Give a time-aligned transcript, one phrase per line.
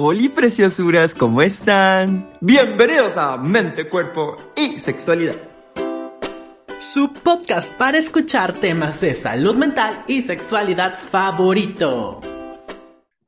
[0.00, 2.32] Hola preciosuras, ¿cómo están?
[2.40, 5.34] Bienvenidos a Mente, Cuerpo y Sexualidad.
[6.78, 12.20] Su podcast para escuchar temas de salud mental y sexualidad favorito.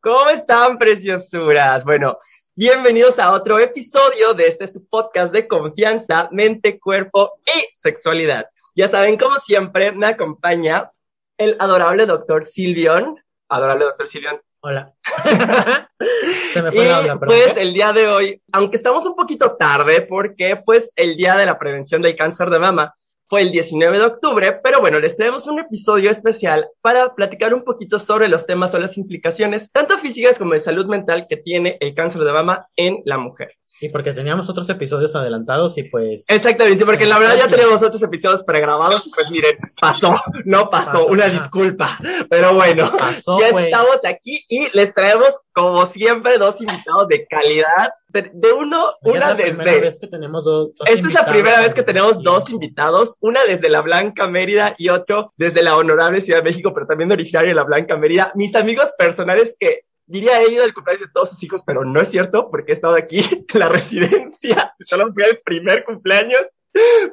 [0.00, 1.84] ¿Cómo están preciosuras?
[1.84, 2.18] Bueno,
[2.54, 8.46] bienvenidos a otro episodio de este su podcast de confianza, mente, cuerpo y sexualidad.
[8.76, 10.92] Ya saben, como siempre, me acompaña
[11.36, 13.20] el adorable doctor Silvion.
[13.48, 14.92] Adorable doctor Silvion, Hola.
[16.52, 20.02] Se me fue la onda, pues el día de hoy, aunque estamos un poquito tarde,
[20.02, 22.92] porque pues el día de la prevención del cáncer de mama
[23.26, 27.62] fue el 19 de octubre, pero bueno, les traemos un episodio especial para platicar un
[27.62, 31.76] poquito sobre los temas o las implicaciones, tanto físicas como de salud mental, que tiene
[31.80, 33.59] el cáncer de mama en la mujer.
[33.80, 36.26] Y porque teníamos otros episodios adelantados y pues...
[36.28, 40.14] Exactamente, porque la verdad ya tenemos otros episodios pregrabados y pues miren, pasó,
[40.44, 41.88] no pasó, una disculpa.
[42.28, 42.92] Pero bueno,
[43.40, 47.90] ya estamos aquí y les traemos como siempre dos invitados de calidad.
[48.08, 49.80] De, uno, una desde...
[49.80, 53.70] Vez que tenemos dos, Esta es la primera vez que tenemos dos invitados, una desde
[53.70, 57.54] la Blanca Mérida y otro desde la Honorable Ciudad de México, pero también originario de
[57.54, 58.32] la Blanca Mérida.
[58.34, 62.00] Mis amigos personales que diría he ido al cumpleaños de todos sus hijos, pero no
[62.00, 64.74] es cierto porque he estado aquí en la residencia.
[64.80, 66.42] Solo fui al primer cumpleaños,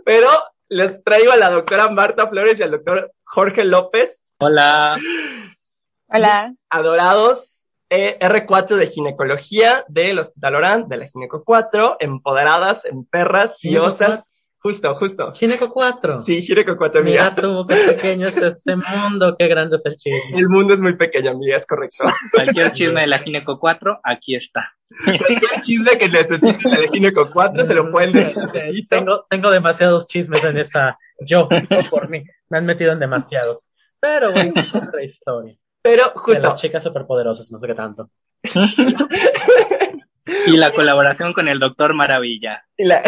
[0.04, 0.30] pero
[0.68, 4.26] les traigo a la doctora Marta Flores y al doctor Jorge López.
[4.40, 4.98] Hola.
[6.08, 6.54] Hola.
[6.70, 7.54] Adorados.
[7.90, 14.27] Eh, R4 de ginecología del Hospital Orán, de la Gineco 4, empoderadas en perras, diosas,
[14.60, 15.34] Justo, justo.
[15.34, 16.22] Gineco 4.
[16.22, 17.30] Sí, Gineco 4, amiga.
[17.30, 20.40] Mira tú, qué pequeño es este mundo, qué grande es el chisme.
[20.40, 22.06] El mundo es muy pequeño, amiga, es correcto.
[22.34, 24.74] Cualquier chisme de la Gineco 4, aquí está.
[25.04, 28.88] Cualquier chisme que necesites de la Gineco 4 se lo pueden decir.
[28.90, 31.48] Tengo, tengo demasiados chismes en esa, yo,
[31.90, 33.74] por mí, me han metido en demasiados.
[34.00, 35.56] Pero bueno, es otra historia.
[35.84, 36.42] Pero justo.
[36.42, 38.10] De las chicas superpoderosas, no sé qué tanto.
[40.48, 42.66] y la colaboración con el doctor Maravilla.
[42.76, 43.04] Y la...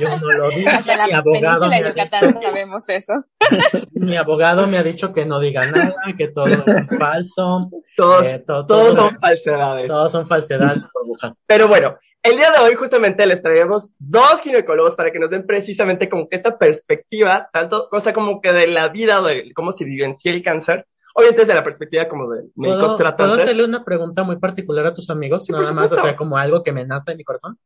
[0.00, 0.70] Yo no lo digo.
[0.70, 3.12] Hasta la mi abogado península de Yucatán sabemos eso.
[3.92, 6.64] Mi abogado me ha dicho que no diga nada, que todo es
[6.98, 7.70] falso.
[7.96, 9.88] Todos, todos son falsedades.
[9.88, 11.34] Todos son falsedades, burbuja.
[11.46, 15.46] Pero bueno, el día de hoy justamente les traemos dos ginecólogos para que nos den
[15.46, 19.84] precisamente como que esta perspectiva, tanto cosa como que de la vida, de cómo se
[19.84, 23.34] vivencia el cáncer, Obviamente desde la perspectiva como de médicos tratantes.
[23.34, 25.44] ¿Puedo hacerle una pregunta muy particular a tus amigos?
[25.44, 27.58] Sí, Nada más, o sea, como algo que me nace en mi corazón.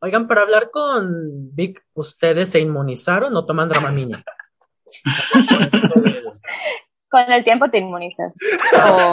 [0.00, 4.16] Oigan, para hablar con Vic, ¿ustedes se inmunizaron o toman Dramamine?
[7.08, 8.36] Con el tiempo te inmunizas.
[8.74, 9.12] O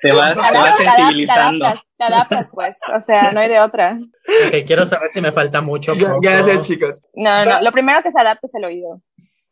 [0.00, 1.66] te vas, te vas sensibilizando.
[1.96, 2.78] Te adaptas, pues.
[2.96, 3.98] O sea, no hay de otra.
[4.46, 5.92] Ok, quiero saber si me falta mucho.
[5.94, 7.00] Ya, ya chicos.
[7.12, 9.02] No, no, lo primero que se adapta es el oído.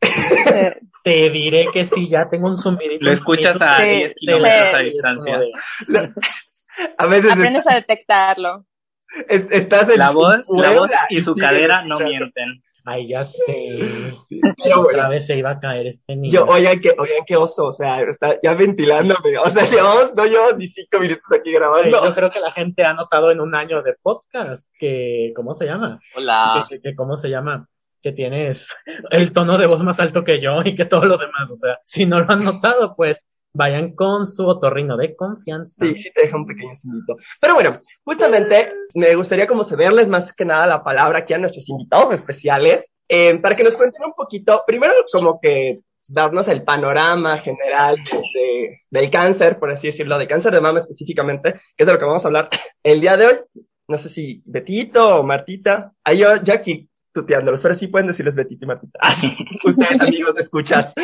[1.05, 3.05] Te diré que sí, ya tengo un zumbidito.
[3.05, 5.41] Lo escuchas a 10 kilómetros a distancia.
[6.97, 8.65] A veces Aprendes a detectarlo.
[9.29, 12.63] Estás en la voz, la voz y su cadera no mienten.
[12.85, 13.79] Ay, ya sé.
[14.29, 14.41] Sí,
[14.77, 16.33] Otra vez se iba a caer este niño.
[16.33, 19.39] Yo, oigan que, oigan qué oso, o sea, está ya ventilándome.
[19.39, 22.05] O sea, llevamos, no llevamos ni cinco minutos aquí grabando.
[22.05, 25.67] Yo creo que la gente ha notado en un año de podcast que, ¿cómo se
[25.67, 26.01] llama?
[26.17, 26.65] Hola.
[26.69, 27.69] Que, que, ¿Cómo se llama?
[28.03, 28.75] Que tienes
[29.11, 31.51] el tono de voz más alto que yo y que todos los demás.
[31.53, 33.25] O sea, si no lo han notado, pues
[33.55, 35.85] vayan con su otorrino de confianza.
[35.85, 37.15] Sí, sí te deja un pequeño sumito.
[37.41, 37.73] Pero bueno,
[38.05, 42.93] justamente me gustaría como cederles más que nada la palabra aquí a nuestros invitados especiales,
[43.09, 47.97] eh, para que nos cuenten un poquito, primero como que darnos el panorama general
[48.35, 51.99] de, del cáncer, por así decirlo, de cáncer de mama específicamente, que es de lo
[51.99, 52.49] que vamos a hablar
[52.83, 53.35] el día de hoy.
[53.89, 55.93] No sé si Betito o Martita.
[56.05, 58.99] Ahí yo, aquí tuteándolos, pero sí pueden decirles Betito y Martita.
[59.65, 60.95] Ustedes, amigos, escuchas.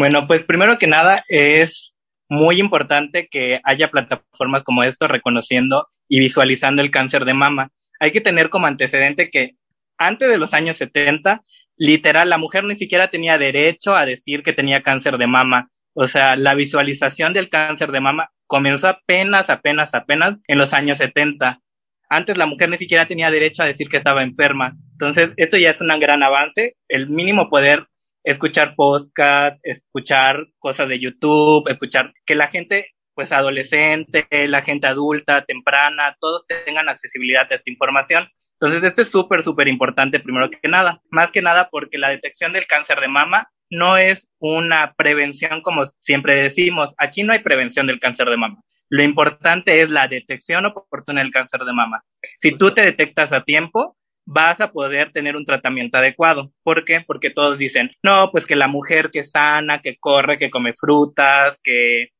[0.00, 1.92] Bueno, pues primero que nada es
[2.26, 7.68] muy importante que haya plataformas como esto reconociendo y visualizando el cáncer de mama.
[7.98, 9.56] Hay que tener como antecedente que
[9.98, 11.42] antes de los años 70,
[11.76, 15.68] literal, la mujer ni siquiera tenía derecho a decir que tenía cáncer de mama.
[15.92, 20.96] O sea, la visualización del cáncer de mama comenzó apenas, apenas, apenas en los años
[20.96, 21.60] 70.
[22.08, 24.78] Antes la mujer ni siquiera tenía derecho a decir que estaba enferma.
[24.92, 26.72] Entonces, esto ya es un gran avance.
[26.88, 27.84] El mínimo poder
[28.24, 35.44] escuchar podcast, escuchar cosas de YouTube, escuchar que la gente, pues adolescente, la gente adulta,
[35.44, 38.28] temprana, todos tengan accesibilidad a esta información.
[38.60, 41.00] Entonces, esto es súper, súper importante, primero que nada.
[41.10, 45.86] Más que nada porque la detección del cáncer de mama no es una prevención como
[46.00, 46.92] siempre decimos.
[46.98, 48.62] Aquí no hay prevención del cáncer de mama.
[48.90, 52.04] Lo importante es la detección oportuna del cáncer de mama.
[52.40, 53.96] Si tú te detectas a tiempo,
[54.32, 56.52] vas a poder tener un tratamiento adecuado.
[56.62, 57.00] ¿Por qué?
[57.04, 61.58] Porque todos dicen, no, pues que la mujer que sana, que corre, que come frutas,
[61.64, 62.10] que,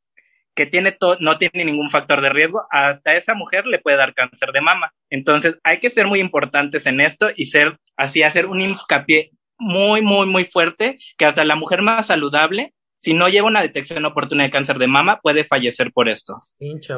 [0.56, 4.12] que tiene todo, no tiene ningún factor de riesgo, hasta esa mujer le puede dar
[4.12, 4.92] cáncer de mama.
[5.08, 10.02] Entonces, hay que ser muy importantes en esto y ser, así, hacer un hincapié muy,
[10.02, 14.42] muy, muy fuerte, que hasta la mujer más saludable si no lleva una detección oportuna
[14.42, 16.38] de cáncer de mama, puede fallecer por esto.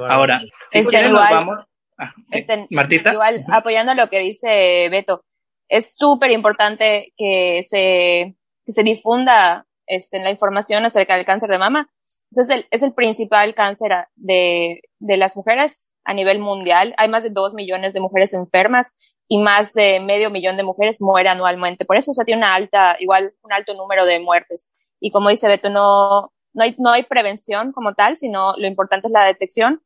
[0.08, 1.64] Ahora, si quieren, nos vamos.
[1.98, 3.12] Ah, este, Martita.
[3.12, 5.24] Igual, apoyando lo que dice Beto,
[5.68, 11.58] es súper importante que se, que se difunda este, la información acerca del cáncer de
[11.58, 11.90] mama.
[12.30, 16.94] Entonces, es el, es el principal cáncer de, de las mujeres a nivel mundial.
[16.96, 18.96] Hay más de dos millones de mujeres enfermas
[19.28, 21.84] y más de medio millón de mujeres mueren anualmente.
[21.84, 24.70] Por eso o se tiene una alta, igual un alto número de muertes.
[25.00, 29.08] Y como dice Beto, no, no, hay, no hay prevención como tal, sino lo importante
[29.08, 29.82] es la detección.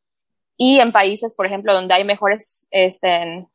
[0.57, 3.47] Y en países, por ejemplo, donde hay mejores, este,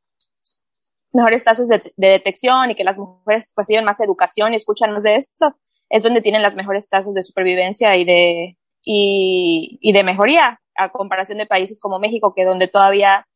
[1.14, 5.16] mejores tasas de, detección y que las mujeres reciben más educación y escuchan más de
[5.16, 5.56] esto,
[5.90, 10.90] es donde tienen las mejores tasas de supervivencia y de, y, y de mejoría, a
[10.90, 13.28] comparación de países como México, que donde todavía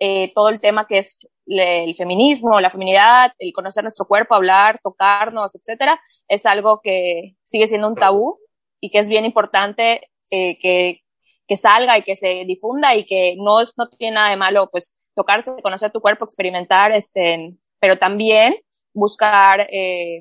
[0.00, 4.80] eh, todo el tema que es el feminismo, la feminidad, el conocer nuestro cuerpo, hablar,
[4.82, 8.38] tocarnos, etcétera, es algo que sigue siendo un tabú
[8.80, 11.02] y que es bien importante eh, que,
[11.48, 14.68] que salga y que se difunda y que no, es, no tiene nada de malo,
[14.70, 18.54] pues, tocarse, conocer tu cuerpo, experimentar, este, pero también
[18.92, 20.20] buscar, eh,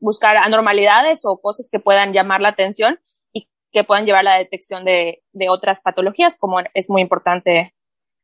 [0.00, 2.98] buscar anormalidades o cosas que puedan llamar la atención
[3.32, 7.74] y que puedan llevar a la detección de, de otras patologías, como es muy importante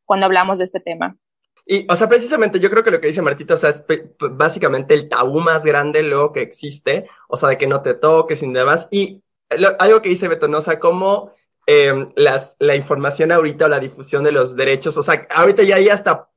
[0.06, 1.16] cuando hablamos de este tema.
[1.66, 3.84] Y, o sea, precisamente yo creo que lo que dice Martita, o sea, es
[4.18, 8.42] básicamente el tabú más grande luego que existe, o sea, de que no te toques
[8.42, 8.88] y demás.
[8.90, 9.22] Y
[9.78, 10.58] algo que dice Beto, ¿no?
[10.58, 11.32] O sea, cómo
[11.72, 15.76] eh, las, la información ahorita o la difusión de los derechos, o sea, ahorita ya
[15.76, 16.28] hay hasta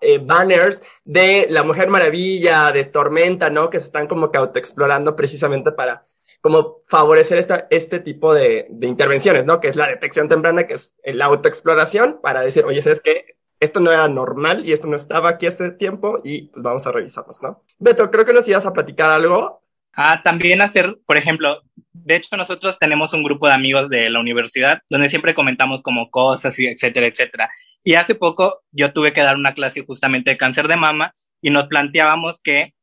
[0.00, 3.70] eh, banners de la Mujer Maravilla, de Tormenta, ¿no?
[3.70, 6.08] Que se están como que autoexplorando precisamente para
[6.40, 9.60] como favorecer esta, este tipo de, intervenciones, ¿no?
[9.60, 13.36] Que es la detección temprana, que es la autoexploración, para decir, oye, ¿sabes qué?
[13.60, 16.90] Esto no era normal y esto no estaba aquí este tiempo y pues vamos a
[16.90, 17.62] revisarlos, ¿no?
[17.78, 19.61] Beto, creo que nos ibas a platicar algo.
[19.94, 21.62] Ah, también hacer, por ejemplo,
[21.92, 26.10] de hecho nosotros tenemos un grupo de amigos de la universidad donde siempre comentamos como
[26.10, 27.50] cosas y etcétera, etcétera.
[27.84, 31.50] Y hace poco yo tuve que dar una clase justamente de cáncer de mama y
[31.50, 32.74] nos planteábamos que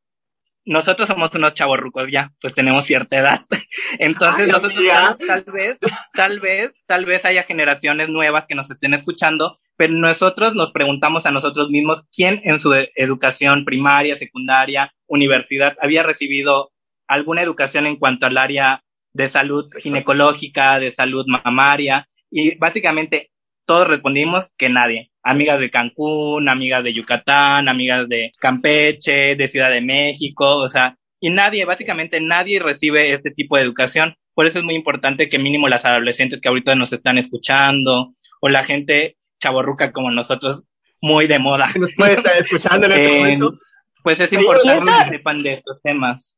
[0.66, 3.40] nosotros somos unos chavorrucos ya, pues tenemos cierta edad.
[4.00, 4.84] Entonces nosotros
[5.26, 5.80] tal, vez,
[6.14, 11.26] tal vez, tal vez haya generaciones nuevas que nos estén escuchando, pero nosotros nos preguntamos
[11.26, 16.72] a nosotros mismos quién en su educación primaria, secundaria, universidad había recibido
[17.10, 23.32] alguna educación en cuanto al área de salud ginecológica, de salud mamaria, y básicamente
[23.66, 25.12] todos respondimos que nadie.
[25.24, 30.96] Amigas de Cancún, amigas de Yucatán, amigas de Campeche, de Ciudad de México, o sea,
[31.20, 34.16] y nadie, básicamente nadie recibe este tipo de educación.
[34.34, 38.50] Por eso es muy importante que mínimo las adolescentes que ahorita nos están escuchando o
[38.50, 40.64] la gente chaborruca como nosotros,
[41.02, 41.70] muy de moda.
[41.76, 43.58] Nos puede estar escuchando en este momento.
[44.04, 46.36] Pues es importante que sepan de estos temas.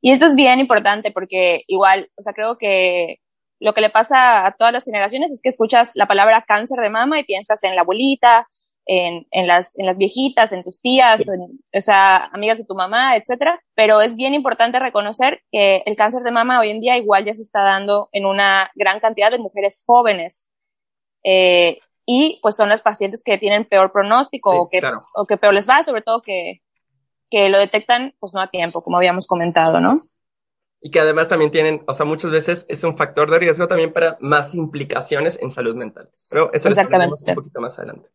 [0.00, 3.20] Y esto es bien importante porque igual, o sea, creo que
[3.60, 6.90] lo que le pasa a todas las generaciones es que escuchas la palabra cáncer de
[6.90, 8.48] mama y piensas en la abuelita,
[8.86, 13.16] en, en, las, en las viejitas, en tus tías, o sea, amigas de tu mamá,
[13.16, 13.62] etcétera.
[13.74, 17.34] Pero es bien importante reconocer que el cáncer de mama hoy en día igual ya
[17.34, 20.48] se está dando en una gran cantidad de mujeres jóvenes.
[21.22, 24.80] Eh, y pues son las pacientes que tienen peor pronóstico o, que,
[25.14, 26.62] o que peor les va, sobre todo que,
[27.30, 30.00] que lo detectan pues no a tiempo, como habíamos comentado, ¿no?
[30.82, 33.92] y que además también tienen, o sea, muchas veces es un factor de riesgo también
[33.92, 36.10] para más implicaciones en salud mental.
[36.30, 38.08] Pero eso lo veremos un poquito más adelante.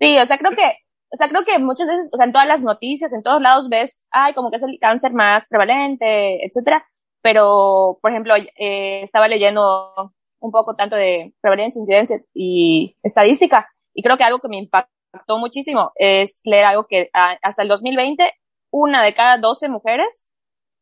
[0.00, 0.78] Sí, o sea, creo que,
[1.12, 3.68] o sea, creo que muchas veces, o sea, en todas las noticias, en todos lados
[3.68, 6.84] ves, ay, como que es el cáncer más prevalente, etcétera.
[7.22, 14.02] Pero, por ejemplo, eh, estaba leyendo un poco tanto de prevalencia, incidencia y estadística, y
[14.02, 18.32] creo que algo que me impactó muchísimo es leer algo que ah, hasta el 2020,
[18.72, 20.28] una de cada 12 mujeres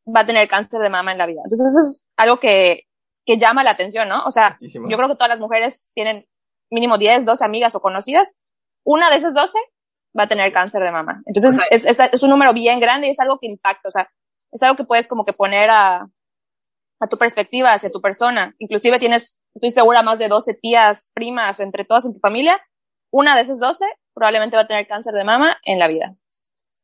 [0.06, 1.42] va a tener cáncer de mama en la vida.
[1.44, 2.84] Entonces eso es algo que,
[3.26, 4.24] que llama la atención, ¿no?
[4.24, 6.26] O sea, yo creo que todas las mujeres tienen
[6.70, 8.36] mínimo 10, 12 amigas o conocidas.
[8.84, 9.58] Una de esas 12
[10.18, 11.22] va a tener cáncer de mama.
[11.26, 14.10] Entonces es, es, es, un número bien grande y es algo que impacta, o sea,
[14.50, 16.08] es algo que puedes como que poner a,
[17.00, 18.54] a tu perspectiva hacia tu persona.
[18.58, 22.58] Inclusive tienes, estoy segura, más de 12 tías, primas, entre todas en tu familia.
[23.10, 26.16] Una de esas 12 probablemente va a tener cáncer de mama en la vida.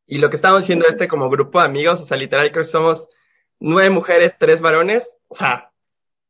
[0.06, 2.70] Y lo que estamos diciendo este como grupo de amigos, o sea, literal creo que
[2.70, 3.08] somos
[3.58, 5.70] nueve mujeres, tres varones, o sea,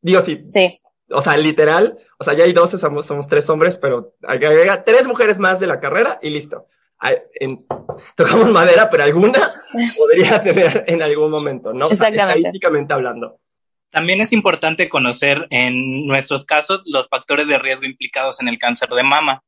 [0.01, 0.45] digo sí.
[0.51, 0.79] Sí.
[1.11, 5.07] O sea, literal, o sea, ya hay 12, somos, somos tres hombres, pero agrega tres
[5.07, 6.67] mujeres más de la carrera y listo.
[8.17, 9.53] tocamos madera, pero alguna
[9.99, 11.91] podría tener en algún momento, ¿no?
[11.91, 12.39] Exactamente.
[12.39, 13.41] estadísticamente hablando.
[13.91, 18.89] También es importante conocer en nuestros casos los factores de riesgo implicados en el cáncer
[18.89, 19.45] de mama,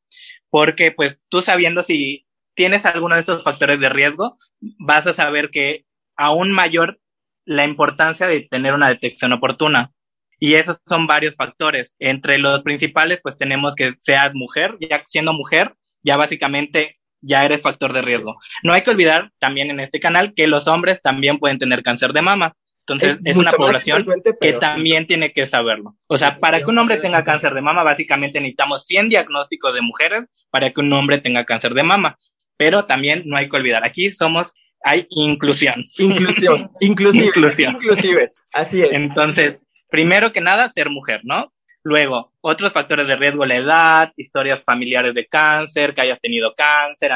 [0.51, 2.26] porque pues tú sabiendo si
[2.57, 4.39] tienes alguno de estos factores de riesgo,
[4.79, 5.85] vas a saber que
[6.17, 6.99] aún mayor
[7.45, 9.93] la importancia de tener una detección oportuna.
[10.39, 11.95] Y esos son varios factores.
[11.99, 17.63] Entre los principales, pues tenemos que seas mujer, ya siendo mujer, ya básicamente ya eres
[17.63, 18.37] factor de riesgo.
[18.63, 22.13] No hay que olvidar también en este canal que los hombres también pueden tener cáncer
[22.13, 22.55] de mama.
[22.81, 24.07] Entonces, es, una población
[24.41, 25.97] que también tiene que saberlo.
[26.07, 29.81] O sea, para que un hombre tenga cáncer de mama, básicamente necesitamos 100 diagnósticos de
[29.81, 32.17] mujeres para que un hombre tenga cáncer de mama.
[32.57, 35.83] Pero también no hay que olvidar, aquí somos, hay inclusión.
[35.99, 37.75] Inclusión, inclusive, inclusión.
[37.75, 38.93] inclusive, así es.
[38.93, 39.59] Entonces,
[39.91, 41.53] primero que nada, ser mujer, ¿no?
[41.83, 47.13] Luego, otros factores de riesgo, la edad, historias familiares de cáncer, que hayas tenido cáncer,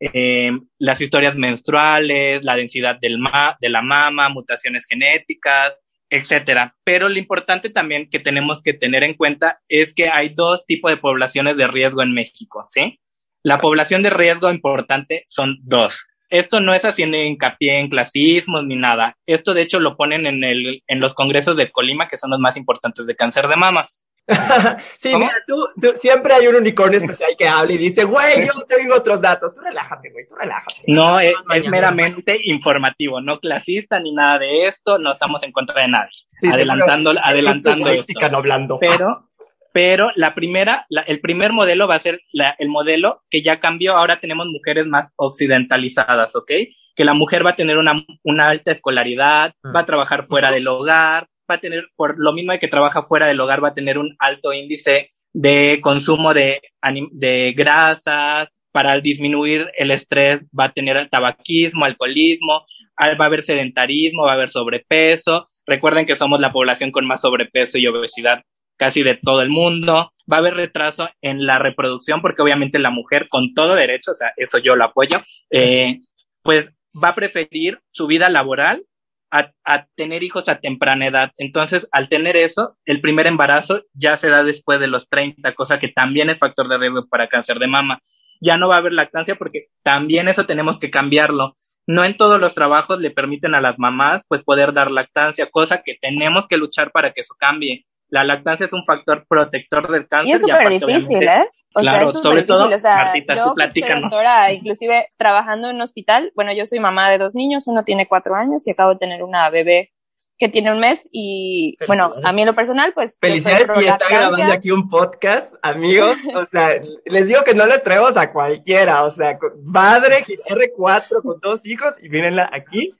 [0.00, 5.74] eh, las historias menstruales, la densidad del ma de la mama, mutaciones genéticas,
[6.08, 6.74] etcétera.
[6.84, 10.90] Pero lo importante también que tenemos que tener en cuenta es que hay dos tipos
[10.90, 13.00] de poblaciones de riesgo en México, ¿sí?
[13.44, 16.06] La población de riesgo importante son dos.
[16.30, 19.14] Esto no es haciendo hincapié en clasismos ni nada.
[19.26, 22.40] Esto de hecho lo ponen en, el, en los congresos de Colima, que son los
[22.40, 23.86] más importantes de cáncer de mama.
[24.98, 25.62] sí, mira, tú,
[26.00, 29.52] siempre hay un unicornio especial que habla y dice, güey, yo tengo otros datos.
[29.52, 30.80] Tú relájate, güey, tú relájate.
[30.86, 31.34] No, es,
[31.68, 36.16] meramente informativo, no clasista ni nada de esto, no estamos en contra de nadie.
[36.50, 38.18] adelantando, adelantando esto.
[38.32, 38.78] hablando.
[38.78, 39.28] Pero,
[39.74, 44.20] pero la primera, el primer modelo va a ser el modelo que ya cambió, ahora
[44.20, 46.52] tenemos mujeres más occidentalizadas, ¿ok?
[46.94, 50.68] Que la mujer va a tener una, una alta escolaridad, va a trabajar fuera del
[50.68, 53.74] hogar, va a tener, por lo mismo de que trabaja fuera del hogar, va a
[53.74, 56.62] tener un alto índice de consumo de,
[57.10, 62.64] de grasas, para disminuir el estrés va a tener tabaquismo, alcoholismo,
[63.00, 65.46] va a haber sedentarismo, va a haber sobrepeso.
[65.64, 68.42] Recuerden que somos la población con más sobrepeso y obesidad
[68.84, 70.12] casi de todo el mundo.
[70.30, 74.14] Va a haber retraso en la reproducción porque obviamente la mujer con todo derecho, o
[74.14, 76.00] sea, eso yo lo apoyo, eh,
[76.42, 76.70] pues
[77.02, 78.84] va a preferir su vida laboral
[79.30, 81.32] a, tener hijos a temprana edad.
[81.38, 85.80] Entonces, al tener eso, el primer embarazo ya se da después de los 30, cosa
[85.80, 88.00] que también es factor de riesgo para cáncer de mama.
[88.40, 91.56] Ya no va a haber lactancia porque también eso tenemos que cambiarlo.
[91.86, 95.82] No en todos los trabajos le permiten a las mamás pues poder dar lactancia, cosa
[95.82, 97.86] que tenemos que luchar para que eso cambie.
[98.14, 100.28] La lactancia es un factor protector del cáncer.
[100.28, 101.48] Y es súper difícil, ¿eh?
[101.74, 105.74] O claro, sea, es sobre todo, o sea, Martita, yo soy doctora, inclusive trabajando en
[105.74, 108.90] un hospital, bueno, yo soy mamá de dos niños, uno tiene cuatro años y acabo
[108.90, 109.92] de tener una bebé
[110.38, 113.18] que tiene un mes y, bueno, a mí en lo personal, pues...
[113.20, 117.82] Felicidades y está grabando aquí un podcast, amigos, o sea, les digo que no les
[117.82, 122.94] traemos a cualquiera, o sea, madre R4 con dos hijos y mírenla aquí.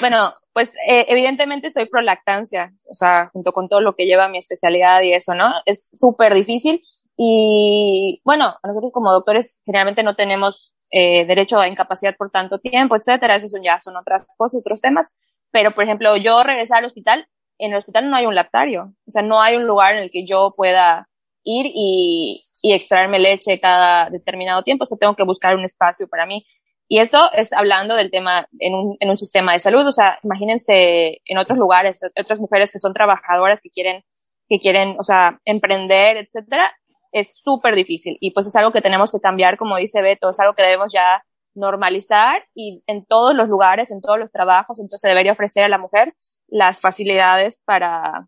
[0.00, 4.28] Bueno, pues eh, evidentemente soy pro lactancia, o sea, junto con todo lo que lleva
[4.28, 5.50] mi especialidad y eso, ¿no?
[5.66, 6.80] Es súper difícil
[7.16, 12.96] y bueno, nosotros como doctores generalmente no tenemos eh, derecho a incapacidad por tanto tiempo,
[12.96, 13.34] etcétera.
[13.34, 15.18] Eso ya son otras cosas, otros temas.
[15.50, 17.26] Pero, por ejemplo, yo regresé al hospital,
[17.58, 18.94] en el hospital no hay un lactario.
[19.06, 21.08] O sea, no hay un lugar en el que yo pueda
[21.42, 24.84] ir y, y extraerme leche cada determinado tiempo.
[24.84, 26.44] O sea, tengo que buscar un espacio para mí.
[26.88, 29.86] Y esto es hablando del tema en un, en un sistema de salud.
[29.86, 34.04] O sea, imagínense en otros lugares, otras mujeres que son trabajadoras, que quieren,
[34.48, 36.72] que quieren, o sea, emprender, etcétera
[37.14, 40.40] es súper difícil y pues es algo que tenemos que cambiar, como dice Beto, es
[40.40, 41.24] algo que debemos ya
[41.54, 45.78] normalizar y en todos los lugares, en todos los trabajos, entonces debería ofrecer a la
[45.78, 46.08] mujer
[46.48, 48.26] las facilidades para,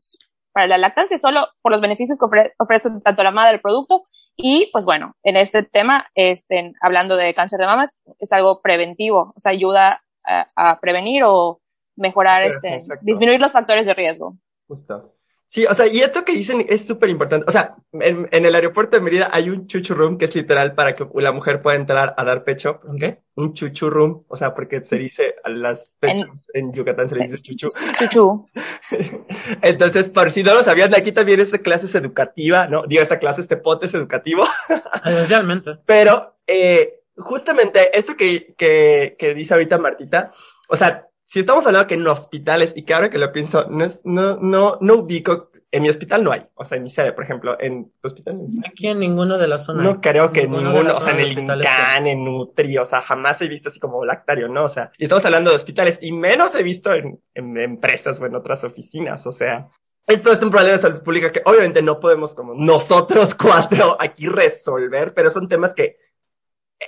[0.52, 2.26] para la lactancia, solo por los beneficios que
[2.58, 4.04] ofrece, tanto la madre del producto
[4.36, 9.32] y pues bueno, en este tema, este, hablando de cáncer de mamas, es algo preventivo,
[9.34, 11.60] o sea, ayuda a, prevenir o
[11.96, 14.36] mejorar, este, disminuir los factores de riesgo.
[14.66, 15.15] Justo.
[15.48, 17.46] Sí, o sea, y esto que dicen es súper importante.
[17.48, 20.94] O sea, en, el aeropuerto de Mérida hay un chuchu room que es literal para
[20.94, 22.80] que la mujer pueda entrar a dar pecho.
[22.98, 23.20] ¿Qué?
[23.36, 27.38] Un chuchu room, o sea, porque se dice a las pechos en, Yucatán se dice
[27.40, 27.68] chuchu.
[27.96, 28.48] Chuchu.
[29.62, 32.84] Entonces, por si no lo sabían, aquí también esta clase es educativa, ¿no?
[32.84, 34.44] Digo, esta clase, este pote es educativo.
[35.28, 35.78] Realmente.
[35.86, 40.32] Pero, eh, justamente esto que, que, que dice ahorita Martita,
[40.68, 43.84] o sea, si estamos hablando que en hospitales, y que ahora que lo pienso, no,
[43.84, 47.12] es, no, no, no ubico, en mi hospital no hay, o sea, en mi sede,
[47.12, 48.40] por ejemplo, en tu hospital.
[48.64, 49.84] Aquí en ninguno de las zonas.
[49.84, 53.42] No creo que ninguno, ninguno o sea, en el INCAN, en Nutri, o sea, jamás
[53.42, 54.64] he visto así como lactario, ¿no?
[54.64, 58.26] O sea, y estamos hablando de hospitales, y menos he visto en, en empresas o
[58.26, 59.68] en otras oficinas, o sea,
[60.06, 64.28] esto es un problema de salud pública que obviamente no podemos como nosotros cuatro aquí
[64.28, 65.96] resolver, pero son temas que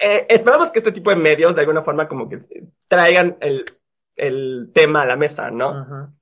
[0.00, 2.42] eh, esperamos que este tipo de medios de alguna forma como que
[2.86, 3.64] traigan el
[4.18, 6.14] el tema a la mesa, ¿no?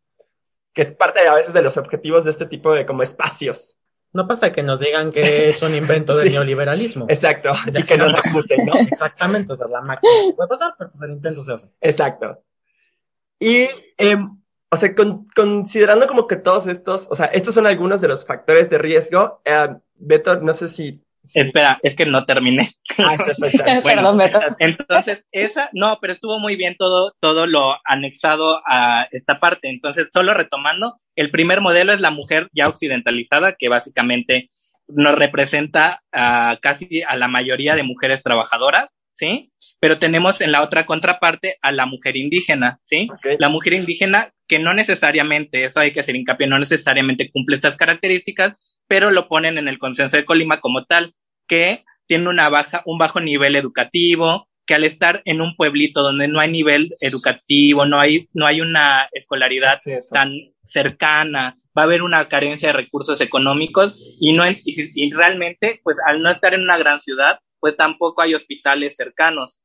[0.72, 3.78] Que es parte a veces de los objetivos de este tipo de como espacios.
[4.12, 7.06] No pasa que nos digan que es un invento del neoliberalismo.
[7.08, 8.74] Exacto, y que nos acusen, ¿no?
[8.92, 11.70] Exactamente, o sea, la máxima puede pasar, pero pues el intento se hace.
[11.80, 12.42] Exacto.
[13.38, 14.94] Y, em, o sea,
[15.34, 19.42] considerando como que todos estos, o sea, estos son algunos de los factores de riesgo,
[19.44, 21.02] eh, Beto, no sé si
[21.34, 22.70] Espera, es que no terminé.
[22.98, 23.16] Ah,
[23.82, 24.18] bueno,
[24.58, 29.68] entonces, esa, no, pero estuvo muy bien todo, todo lo anexado a esta parte.
[29.68, 34.50] Entonces, solo retomando, el primer modelo es la mujer ya occidentalizada, que básicamente
[34.88, 39.52] nos representa a casi a la mayoría de mujeres trabajadoras, ¿sí?
[39.80, 43.08] Pero tenemos en la otra contraparte a la mujer indígena, ¿sí?
[43.38, 47.76] La mujer indígena que no necesariamente, eso hay que hacer hincapié, no necesariamente cumple estas
[47.76, 51.14] características, pero lo ponen en el consenso de Colima como tal,
[51.46, 56.28] que tiene una baja, un bajo nivel educativo, que al estar en un pueblito donde
[56.28, 59.78] no hay nivel educativo, no hay, no hay una escolaridad
[60.10, 60.32] tan
[60.64, 66.20] cercana, va a haber una carencia de recursos económicos y no y, realmente, pues al
[66.20, 69.60] no estar en una gran ciudad, pues tampoco hay hospitales cercanos.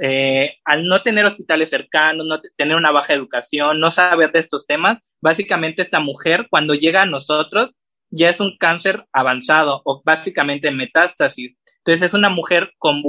[0.00, 4.66] Eh, al no tener hospitales cercanos, no tener una baja educación, no saber de estos
[4.66, 7.72] temas, básicamente esta mujer cuando llega a nosotros
[8.10, 11.56] ya es un cáncer avanzado o básicamente metástasis.
[11.78, 13.02] Entonces es una mujer con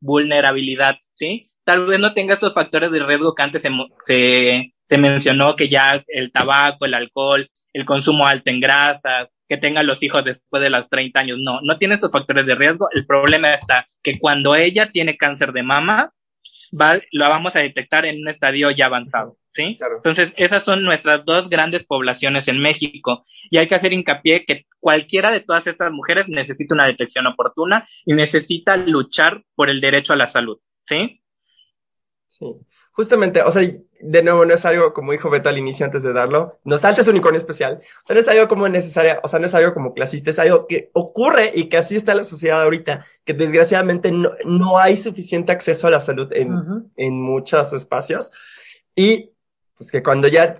[0.00, 1.46] vulnerabilidad, ¿sí?
[1.64, 6.02] Tal vez no tenga estos factores de riesgo que antes se, se, mencionó, que ya
[6.08, 10.70] el tabaco, el alcohol, el consumo alto en grasa, que tenga los hijos después de
[10.70, 11.38] los 30 años.
[11.40, 12.88] No, no tiene estos factores de riesgo.
[12.92, 16.12] El problema está que cuando ella tiene cáncer de mama,
[16.72, 19.36] va, lo vamos a detectar en un estadio ya avanzado.
[19.52, 19.76] ¿sí?
[19.96, 24.66] Entonces, esas son nuestras dos grandes poblaciones en México y hay que hacer hincapié que
[24.80, 30.12] cualquiera de todas estas mujeres necesita una detección oportuna y necesita luchar por el derecho
[30.12, 31.22] a la salud, ¿sí?
[32.28, 32.46] Sí.
[32.92, 33.62] Justamente, o sea,
[34.00, 37.08] de nuevo, no es algo como dijo Beto al inicio antes de darlo, no saltes
[37.08, 39.94] unicornio especial, o sea, no es algo como necesaria, o sea, no es algo como
[39.94, 44.30] clasista, es algo que ocurre y que así está la sociedad ahorita, que desgraciadamente no,
[44.44, 48.30] no hay suficiente acceso a la salud en, en muchos espacios.
[48.94, 49.32] Y
[49.76, 50.56] pues que cuando ya,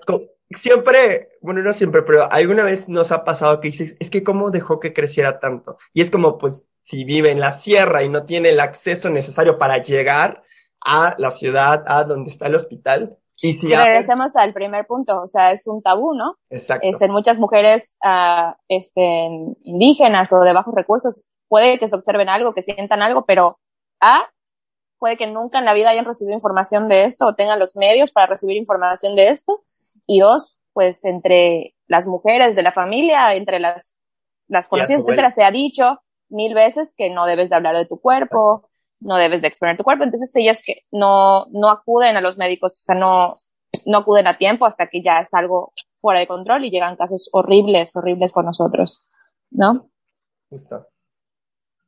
[0.51, 4.51] siempre, bueno, no siempre, pero alguna vez nos ha pasado que dices, es que cómo
[4.51, 5.79] dejó que creciera tanto.
[5.93, 9.59] Y es como, pues, si vive en la sierra y no tiene el acceso necesario
[9.59, 10.43] para llegar
[10.81, 13.19] a la ciudad, a donde está el hospital.
[13.41, 16.37] Y si regresemos al primer punto, o sea, es un tabú, ¿no?
[16.51, 16.87] Exacto.
[16.87, 19.29] Este, muchas mujeres uh, este,
[19.63, 23.59] indígenas o de bajos recursos puede que se observen algo, que sientan algo, pero
[24.01, 24.29] A,
[24.99, 28.11] puede que nunca en la vida hayan recibido información de esto o tengan los medios
[28.11, 29.63] para recibir información de esto.
[30.07, 33.99] Y dos, pues entre las mujeres de la familia, entre las,
[34.49, 38.01] las conocidas, etcétera, se ha dicho mil veces que no debes de hablar de tu
[38.01, 38.69] cuerpo,
[39.01, 40.05] no debes de exponer tu cuerpo.
[40.05, 43.27] Entonces ellas que no, no acuden a los médicos, o sea, no,
[43.87, 47.29] no acuden a tiempo hasta que ya es algo fuera de control y llegan casos
[47.33, 49.09] horribles, horribles con nosotros,
[49.51, 49.91] ¿no?
[50.49, 50.87] Justo.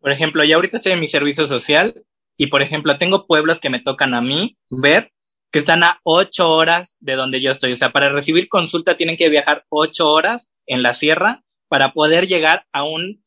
[0.01, 2.05] Por ejemplo, ya ahorita estoy en mi servicio social
[2.37, 5.12] y por ejemplo, tengo pueblos que me tocan a mí ver
[5.51, 7.73] que están a ocho horas de donde yo estoy.
[7.73, 12.27] O sea, para recibir consulta tienen que viajar ocho horas en la sierra para poder
[12.27, 13.23] llegar a un,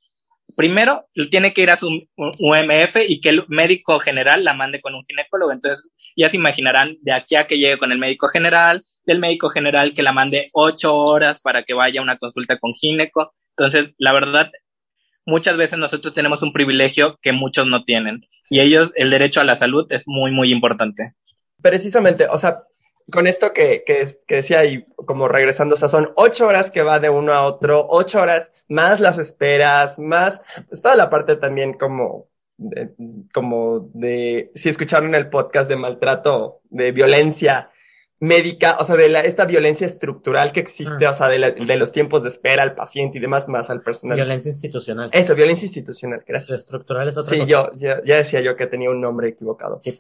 [0.56, 1.88] primero tiene que ir a su
[2.18, 5.52] UMF y que el médico general la mande con un ginecólogo.
[5.52, 9.50] Entonces, ya se imaginarán de aquí a que llegue con el médico general, del médico
[9.50, 13.34] general que la mande ocho horas para que vaya a una consulta con gineco.
[13.58, 14.52] Entonces, la verdad,
[15.26, 18.26] muchas veces nosotros tenemos un privilegio que muchos no tienen.
[18.50, 21.14] Y ellos, el derecho a la salud es muy, muy importante.
[21.62, 22.64] Precisamente, o sea,
[23.12, 26.84] con esto que, que, que decía y como regresando, o sea, son ocho horas que
[26.84, 31.36] va de uno a otro, ocho horas más las esperas, más, pues toda la parte
[31.36, 32.30] también como,
[33.34, 37.70] como de, si escucharon el podcast de maltrato, de violencia
[38.24, 41.10] médica, o sea, de la, esta violencia estructural que existe, ah.
[41.10, 44.16] o sea, de, de, los tiempos de espera al paciente y demás, más al personal.
[44.16, 45.10] Violencia institucional.
[45.12, 46.60] Eso, violencia institucional, gracias.
[46.60, 49.82] Estructural es otra sí, yo ya, decía yo que tenía un nombre equivocado.
[49.82, 50.00] Sí.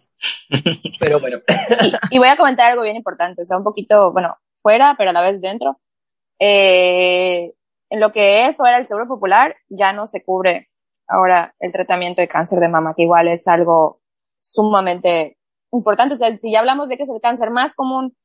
[1.01, 1.39] pero bueno.
[2.12, 5.13] y, voy a comentar algo bien importante, o sea, un poquito, bueno, fuera, pero a
[5.13, 5.81] la vez dentro.
[6.39, 7.53] Eh,
[7.89, 10.69] en lo que es o era el Seguro Popular, ya no se cubre
[11.09, 13.99] ahora el tratamiento de cáncer de mama, que igual es algo
[14.41, 15.38] sumamente
[15.73, 16.13] importante.
[16.13, 18.15] O sea, si ya hablamos de que es el cáncer más común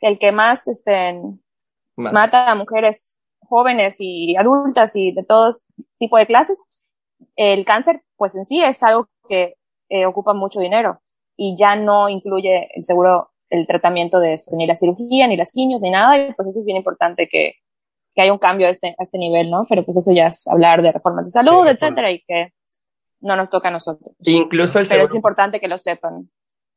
[0.00, 1.20] el que más, este,
[1.96, 5.54] mata a mujeres jóvenes y adultas y de todo
[5.98, 6.62] tipo de clases,
[7.36, 9.54] el cáncer, pues en sí es algo que
[9.88, 11.00] eh, ocupa mucho dinero
[11.36, 15.52] y ya no incluye el seguro el tratamiento de esto, ni la cirugía, ni las
[15.52, 17.54] quimios, ni nada, y pues eso es bien importante que,
[18.14, 19.64] que haya un cambio a este, a este nivel, ¿no?
[19.68, 22.52] Pero pues eso ya es hablar de reformas de salud, etcétera, y que
[23.20, 24.16] no nos toca a nosotros.
[24.20, 26.30] Incluso el Pero es importante que lo sepan.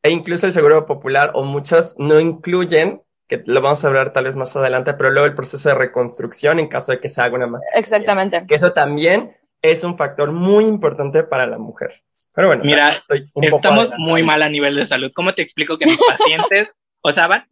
[0.03, 4.23] E incluso el seguro popular o muchas no incluyen que lo vamos a hablar tal
[4.23, 7.35] vez más adelante, pero luego el proceso de reconstrucción en caso de que se haga
[7.35, 7.61] una más.
[7.75, 8.45] Exactamente.
[8.47, 12.03] Que eso también es un factor muy importante para la mujer.
[12.33, 12.97] Pero bueno, mira,
[13.41, 15.11] estamos muy mal a nivel de salud.
[15.13, 16.69] ¿Cómo te explico que mis pacientes,
[17.01, 17.47] o sea, van,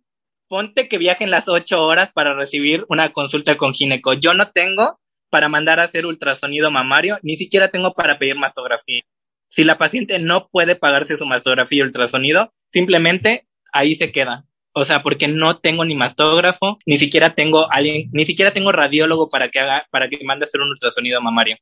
[0.48, 4.14] ponte que viajen las ocho horas para recibir una consulta con gineco.
[4.14, 9.02] Yo no tengo para mandar a hacer ultrasonido mamario, ni siquiera tengo para pedir mastografía.
[9.48, 14.46] Si la paciente no puede pagarse su mastografía y ultrasonido, simplemente ahí se queda.
[14.74, 19.30] O sea, porque no tengo ni mastógrafo, ni siquiera tengo alguien, ni siquiera tengo radiólogo
[19.30, 21.56] para que haga, para que mande a hacer un ultrasonido mamario.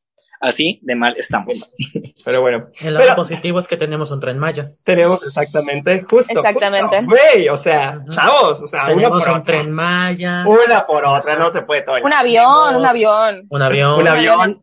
[0.44, 1.70] Así de mal estamos.
[2.26, 2.68] Pero bueno.
[2.82, 4.72] El lado positivo es que tenemos un tren Maya.
[4.84, 6.34] Tenemos exactamente, justo.
[6.34, 7.02] Exactamente.
[7.04, 10.44] Güey, o sea, chavos, o sea, tenemos un tren Maya.
[10.46, 11.98] Una por otra, no se puede todo.
[12.04, 13.48] Un avión, un avión.
[13.48, 14.00] Un avión.
[14.02, 14.62] Un avión.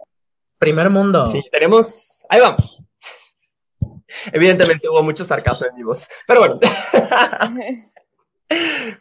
[0.59, 1.31] Primer mundo.
[1.33, 2.79] Sí, tenemos, ahí vamos.
[4.33, 6.61] Evidentemente hubo mucho sarcasmo en mi voz, pero bueno.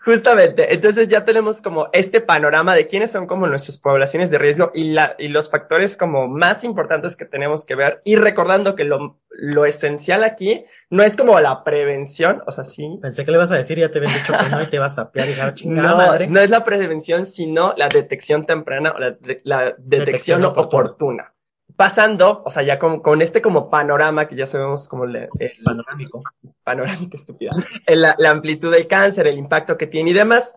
[0.01, 4.71] Justamente, entonces ya tenemos como este panorama de quiénes son como nuestras poblaciones de riesgo
[4.75, 8.83] y, la, y los factores como más importantes que tenemos que ver y recordando que
[8.83, 12.99] lo, lo esencial aquí no es como la prevención, o sea, sí.
[13.01, 14.99] Pensé que le vas a decir, ya te habían dicho que no y te vas
[14.99, 16.27] a piar y la chingada no, madre.
[16.27, 20.63] No es la prevención, sino la detección temprana o la, la detección, detección oportuna.
[20.65, 21.33] oportuna
[21.75, 25.29] pasando, o sea, ya con, con, este como panorama que ya sabemos como el,
[25.63, 26.23] panorámico,
[26.63, 27.51] panorámico estúpida,
[27.87, 30.55] la, la, amplitud del cáncer, el impacto que tiene y demás,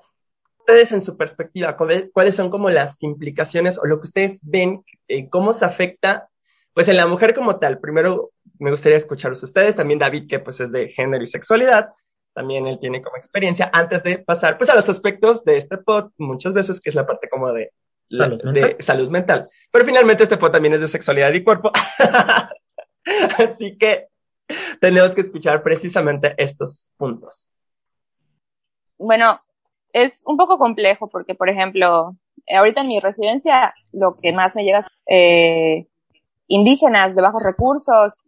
[0.59, 5.29] ustedes en su perspectiva, ¿cuáles son como las implicaciones o lo que ustedes ven, eh,
[5.29, 6.29] cómo se afecta,
[6.72, 7.79] pues en la mujer como tal?
[7.81, 11.90] Primero me gustaría escucharlos ustedes, también David, que pues es de género y sexualidad,
[12.33, 16.11] también él tiene como experiencia, antes de pasar pues a los aspectos de este pod,
[16.16, 17.72] muchas veces que es la parte como de
[18.16, 18.77] salud, de mental.
[18.81, 19.48] salud mental.
[19.70, 21.70] Pero finalmente este pod también es de sexualidad y cuerpo.
[23.38, 24.09] Así que
[24.81, 27.48] tenemos que escuchar precisamente estos puntos.
[28.98, 29.40] Bueno,
[29.92, 32.16] es un poco complejo porque, por ejemplo,
[32.48, 35.87] ahorita en mi residencia lo que más me llega es eh,
[36.48, 38.20] indígenas de bajos recursos,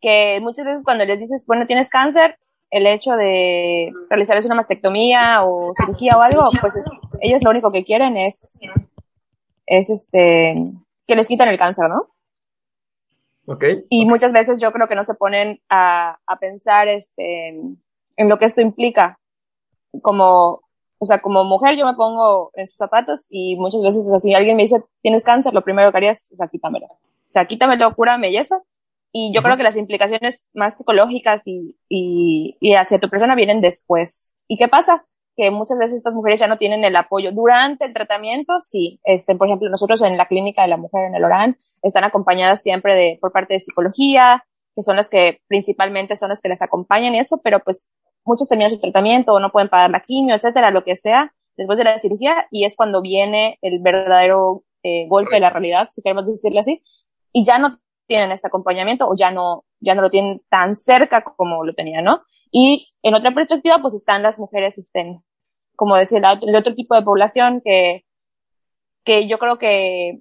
[0.00, 2.38] que muchas veces cuando les dices, bueno, tienes cáncer,
[2.70, 6.84] el hecho de realizarles una mastectomía o cirugía o algo, pues es,
[7.20, 8.60] ellos lo único que quieren es
[9.66, 10.72] es este,
[11.06, 12.14] que les quitan el cáncer, ¿no?
[13.46, 13.64] Ok.
[13.90, 18.38] Y muchas veces yo creo que no se ponen a, a pensar este, en lo
[18.38, 19.18] que esto implica.
[20.02, 20.62] Como,
[20.98, 24.18] o sea, como mujer yo me pongo en sus zapatos y muchas veces, o sea,
[24.18, 26.86] si alguien me dice, tienes cáncer, lo primero que haría es, o sea, quítamelo.
[26.86, 28.64] O sea, quítamelo, cúrame y eso.
[29.12, 29.44] Y yo uh -huh.
[29.44, 34.36] creo que las implicaciones más psicológicas y, y, y hacia tu persona vienen después.
[34.48, 35.04] ¿Y qué pasa?
[35.36, 39.34] Que muchas veces estas mujeres ya no tienen el apoyo durante el tratamiento, sí, este,
[39.34, 42.94] por ejemplo, nosotros en la clínica de la mujer en el ORAN están acompañadas siempre
[42.94, 44.44] de, por parte de psicología,
[44.74, 47.88] que son los que principalmente son los que les acompañan y eso, pero pues
[48.24, 51.78] muchos terminan su tratamiento o no pueden pagar la quimio, etcétera, lo que sea, después
[51.78, 56.02] de la cirugía, y es cuando viene el verdadero eh, golpe de la realidad, si
[56.02, 56.82] queremos decirle así,
[57.32, 61.22] y ya no tienen este acompañamiento o ya no, ya no lo tienen tan cerca
[61.22, 62.22] como lo tenían, ¿no?
[62.56, 65.24] Y en otra perspectiva, pues están las mujeres, estén,
[65.74, 68.04] como decía, el otro tipo de población que,
[69.04, 70.20] que yo creo que,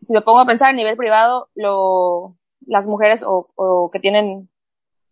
[0.00, 4.50] si me pongo a pensar a nivel privado, lo, las mujeres o, o que tienen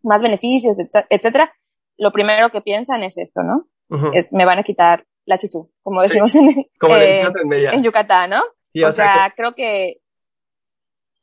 [0.02, 0.78] más beneficios,
[1.10, 1.54] etcétera,
[1.96, 3.68] lo primero que piensan es esto, ¿no?
[3.88, 4.10] Uh -huh.
[4.14, 6.38] Es, me van a quitar la chuchu, como decimos sí.
[6.38, 7.22] en, como eh,
[7.72, 8.42] en, Yucatán, ¿no?
[8.72, 9.36] Sí, o, o, sea, sea que...
[9.36, 10.00] creo que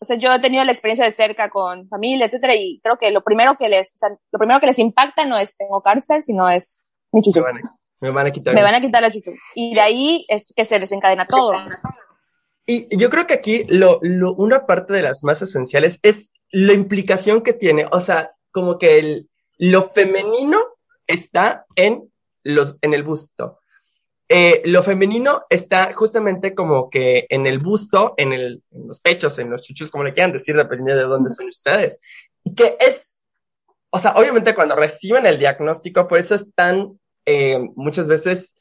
[0.02, 3.12] o sea, yo he tenido la experiencia de cerca con familia, etcétera, y creo que
[3.12, 6.24] lo primero que les, o sea, lo primero que les impacta no es tengo cárcel,
[6.24, 7.40] sino es mi chuchu.
[7.40, 7.62] Me van a,
[8.00, 8.56] me van a quitar.
[8.56, 9.32] Me van a quitar la chuchu.
[9.54, 11.54] Y de ahí es que se desencadena todo.
[12.66, 16.74] Y yo creo que aquí lo, lo, una parte de las más esenciales es la
[16.74, 20.60] implicación que tiene, o sea, como que el, lo femenino
[21.06, 22.12] está en
[22.44, 23.60] los, en el busto.
[24.34, 29.38] Eh, lo femenino está justamente como que en el busto, en, el, en los pechos,
[29.40, 32.00] en los chuchos, como le quieran decir, dependiendo de dónde son ustedes.
[32.46, 33.26] Y que es,
[33.90, 38.54] o sea, obviamente cuando reciben el diagnóstico, por eso es tan, eh, muchas veces,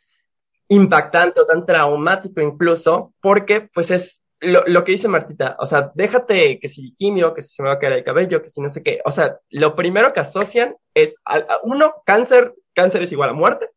[0.66, 5.92] impactante o tan traumático incluso, porque pues es lo, lo, que dice Martita, o sea,
[5.94, 8.60] déjate que si quimio, que si se me va a caer el cabello, que si
[8.60, 13.02] no sé qué, o sea, lo primero que asocian es, a, a uno, cáncer, cáncer
[13.02, 13.70] es igual a muerte,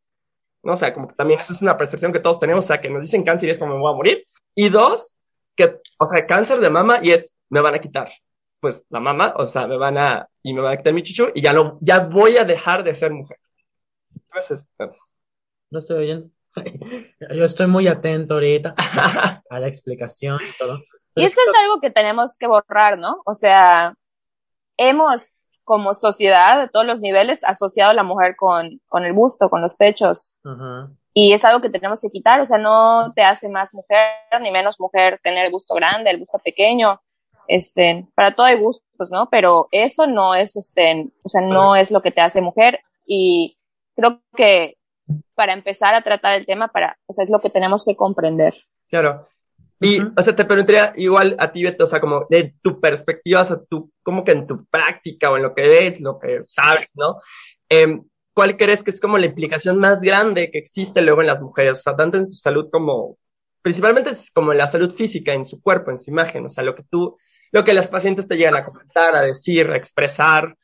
[0.63, 0.73] ¿no?
[0.73, 2.89] O sea, como que también esa es una percepción que todos tenemos, o sea, que
[2.89, 4.25] nos dicen cáncer y es como me voy a morir.
[4.55, 5.19] Y dos,
[5.55, 8.11] que, o sea, cáncer de mama y es, me van a quitar,
[8.59, 11.31] pues, la mama, o sea, me van a, y me van a quitar mi chuchu
[11.35, 13.37] y ya no, ya voy a dejar de ser mujer.
[14.15, 14.65] Entonces,
[15.69, 16.29] no estoy oyendo.
[17.35, 18.75] Yo estoy muy atento ahorita
[19.49, 20.79] a la explicación y todo.
[21.15, 23.21] y esto es algo que tenemos que borrar, ¿no?
[23.25, 23.95] O sea,
[24.77, 29.49] hemos como sociedad de todos los niveles asociado a la mujer con, con el busto,
[29.49, 30.35] con los pechos.
[31.13, 34.07] Y es algo que tenemos que quitar, o sea, no te hace más mujer
[34.41, 37.01] ni menos mujer tener el busto grande, el busto pequeño.
[37.47, 39.29] Este, para todo hay gustos, ¿no?
[39.29, 43.57] Pero eso no es, este, o sea, no es lo que te hace mujer y
[43.95, 44.77] creo que
[45.35, 48.53] para empezar a tratar el tema, para, o sea, es lo que tenemos que comprender.
[48.89, 49.27] Claro.
[49.83, 53.41] Y, o sea, te preguntaría igual a ti, Beto, o sea, como de tu perspectiva,
[53.41, 56.41] o sea, tú, como que en tu práctica o en lo que ves, lo que
[56.43, 57.19] sabes, ¿no?
[57.69, 61.41] Em, ¿Cuál crees que es como la implicación más grande que existe luego en las
[61.41, 61.79] mujeres?
[61.79, 63.17] O sea, tanto en su salud como,
[63.61, 66.75] principalmente como en la salud física, en su cuerpo, en su imagen, o sea, lo
[66.75, 67.15] que tú,
[67.51, 70.55] lo que las pacientes te llegan a comentar, a decir, a expresar,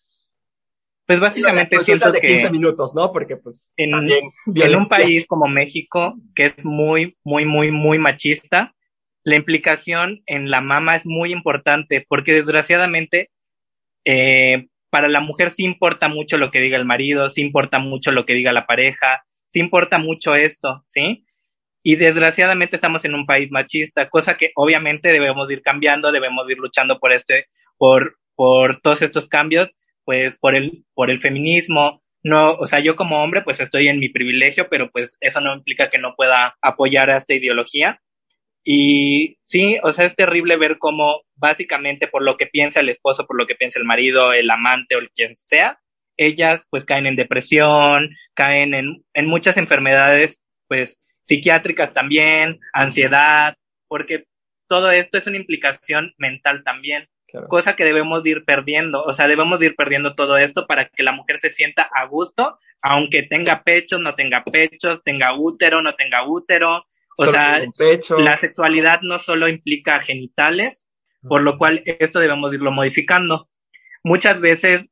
[1.06, 3.12] pues básicamente siento de 15 minutos, ¿no?
[3.12, 8.76] Porque pues en, en un país como México, que es muy, muy, muy, muy machista,
[9.24, 13.30] la implicación en la mama es muy importante porque desgraciadamente
[14.06, 18.12] eh, para la mujer sí importa mucho lo que diga el marido, sí importa mucho
[18.12, 21.26] lo que diga la pareja, sí importa mucho esto, ¿sí?
[21.84, 26.58] Y desgraciadamente estamos en un país machista, cosa que obviamente debemos ir cambiando, debemos ir
[26.58, 29.70] luchando por este, por, por todos estos cambios,
[30.04, 32.02] pues por el, por el feminismo.
[32.22, 35.54] No, o sea, yo como hombre, pues estoy en mi privilegio, pero pues eso no
[35.56, 38.02] implica que no pueda apoyar a esta ideología.
[38.64, 43.26] Y sí, o sea, es terrible ver cómo básicamente por lo que piensa el esposo,
[43.26, 45.80] por lo que piensa el marido, el amante o el quien sea,
[46.18, 53.56] ellas pues caen en depresión, caen en, en muchas enfermedades pues psiquiátricas también, ansiedad,
[53.88, 54.26] porque
[54.68, 57.08] todo esto es una implicación mental también
[57.48, 61.12] cosa que debemos ir perdiendo, o sea, debemos ir perdiendo todo esto para que la
[61.12, 66.28] mujer se sienta a gusto, aunque tenga pechos, no tenga pechos, tenga útero, no tenga
[66.28, 66.86] útero,
[67.20, 67.62] o sea,
[68.18, 70.88] la sexualidad no solo implica genitales,
[71.28, 73.50] por lo cual esto debemos irlo modificando.
[74.04, 74.86] Muchas veces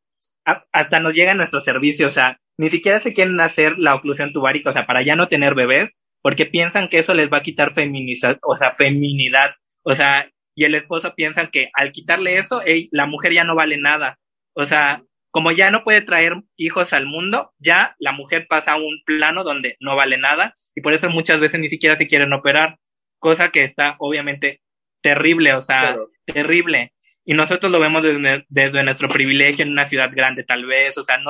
[0.44, 4.70] hasta nos llega nuestro servicio, o sea, ni siquiera se quieren hacer la oclusión tubárica,
[4.70, 7.74] o sea, para ya no tener bebés, porque piensan que eso les va a quitar
[7.74, 9.52] feminidad, o sea, feminidad,
[9.84, 12.62] o sea, y el esposo piensa que al quitarle eso,
[12.92, 14.18] la mujer ya no vale nada.
[14.54, 15.04] O sea,
[15.38, 19.44] como ya no puede traer hijos al mundo, ya la mujer pasa a un plano
[19.44, 22.80] donde no vale nada y por eso muchas veces ni siquiera se quieren operar,
[23.20, 24.64] cosa que está obviamente
[25.00, 25.96] terrible, o sea,
[26.26, 26.92] terrible.
[27.24, 31.04] Y nosotros lo vemos desde, desde, nuestro privilegio en una ciudad grande tal vez, o
[31.04, 31.30] sea, no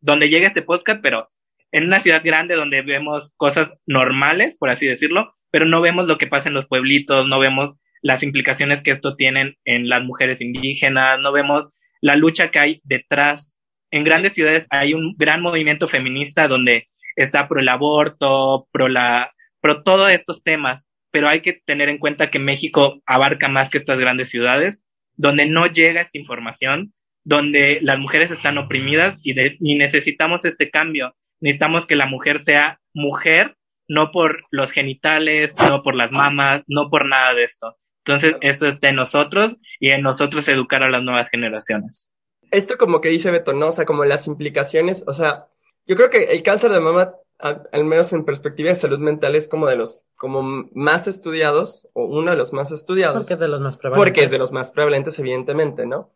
[0.00, 1.30] donde llega este podcast, pero
[1.70, 6.18] en una ciudad grande donde vemos cosas normales, por así decirlo, pero no vemos lo
[6.18, 10.40] que pasa en los pueblitos, no vemos las implicaciones que esto tiene en las mujeres
[10.40, 11.66] indígenas, no vemos
[12.04, 13.56] la lucha que hay detrás.
[13.90, 16.86] En grandes ciudades hay un gran movimiento feminista donde
[17.16, 21.96] está pro el aborto, pro la, pro todos estos temas, pero hay que tener en
[21.96, 24.82] cuenta que México abarca más que estas grandes ciudades,
[25.16, 26.92] donde no llega esta información,
[27.24, 31.16] donde las mujeres están oprimidas y, y necesitamos este cambio.
[31.40, 33.56] Necesitamos que la mujer sea mujer,
[33.88, 37.78] no por los genitales, no por las mamas, no por nada de esto.
[38.06, 42.12] Entonces, esto está en nosotros y en nosotros educar a las nuevas generaciones.
[42.50, 43.68] Esto como que dice Beto, ¿no?
[43.68, 45.46] O sea, como las implicaciones, o sea,
[45.86, 49.48] yo creo que el cáncer de mama, al menos en perspectiva de salud mental, es
[49.48, 53.16] como de los como más estudiados, o uno de los más estudiados.
[53.16, 54.10] Porque es de los más prevalentes.
[54.10, 56.12] Porque es de los más prevalentes, evidentemente, ¿no?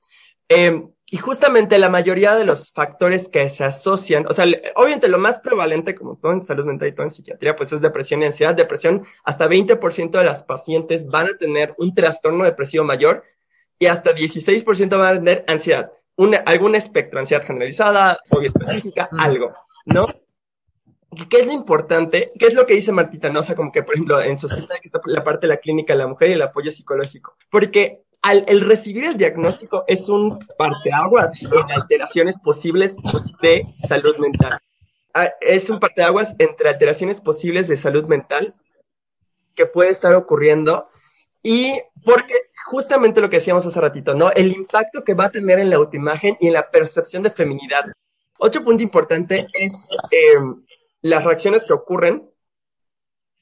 [0.49, 4.45] Eh, y justamente la mayoría de los factores que se asocian, o sea,
[4.77, 7.81] obviamente lo más prevalente, como todo en salud mental y todo en psiquiatría, pues es
[7.81, 8.55] depresión y ansiedad.
[8.55, 13.25] Depresión, hasta 20% de las pacientes van a tener un trastorno depresivo mayor
[13.79, 19.55] y hasta 16% van a tener ansiedad, una, algún espectro, ansiedad generalizada, fobia específica, algo,
[19.87, 20.05] ¿no?
[21.31, 22.33] ¿Qué es lo importante?
[22.39, 23.31] ¿Qué es lo que dice Martita?
[23.31, 25.57] No, o sea, como que, por ejemplo, en sociedad que está la parte de la
[25.57, 27.35] clínica de la mujer y el apoyo psicológico.
[27.51, 32.97] Porque al, el recibir el diagnóstico es un parteaguas en alteraciones posibles
[33.41, 34.59] de salud mental.
[35.15, 38.55] Ah, es un parteaguas entre alteraciones posibles de salud mental
[39.55, 40.89] que puede estar ocurriendo
[41.43, 42.35] y porque
[42.67, 44.31] justamente lo que decíamos hace ratito, ¿no?
[44.33, 47.87] El impacto que va a tener en la autoimagen y en la percepción de feminidad.
[48.39, 50.65] Otro punto importante es em,
[51.03, 52.31] las reacciones que ocurren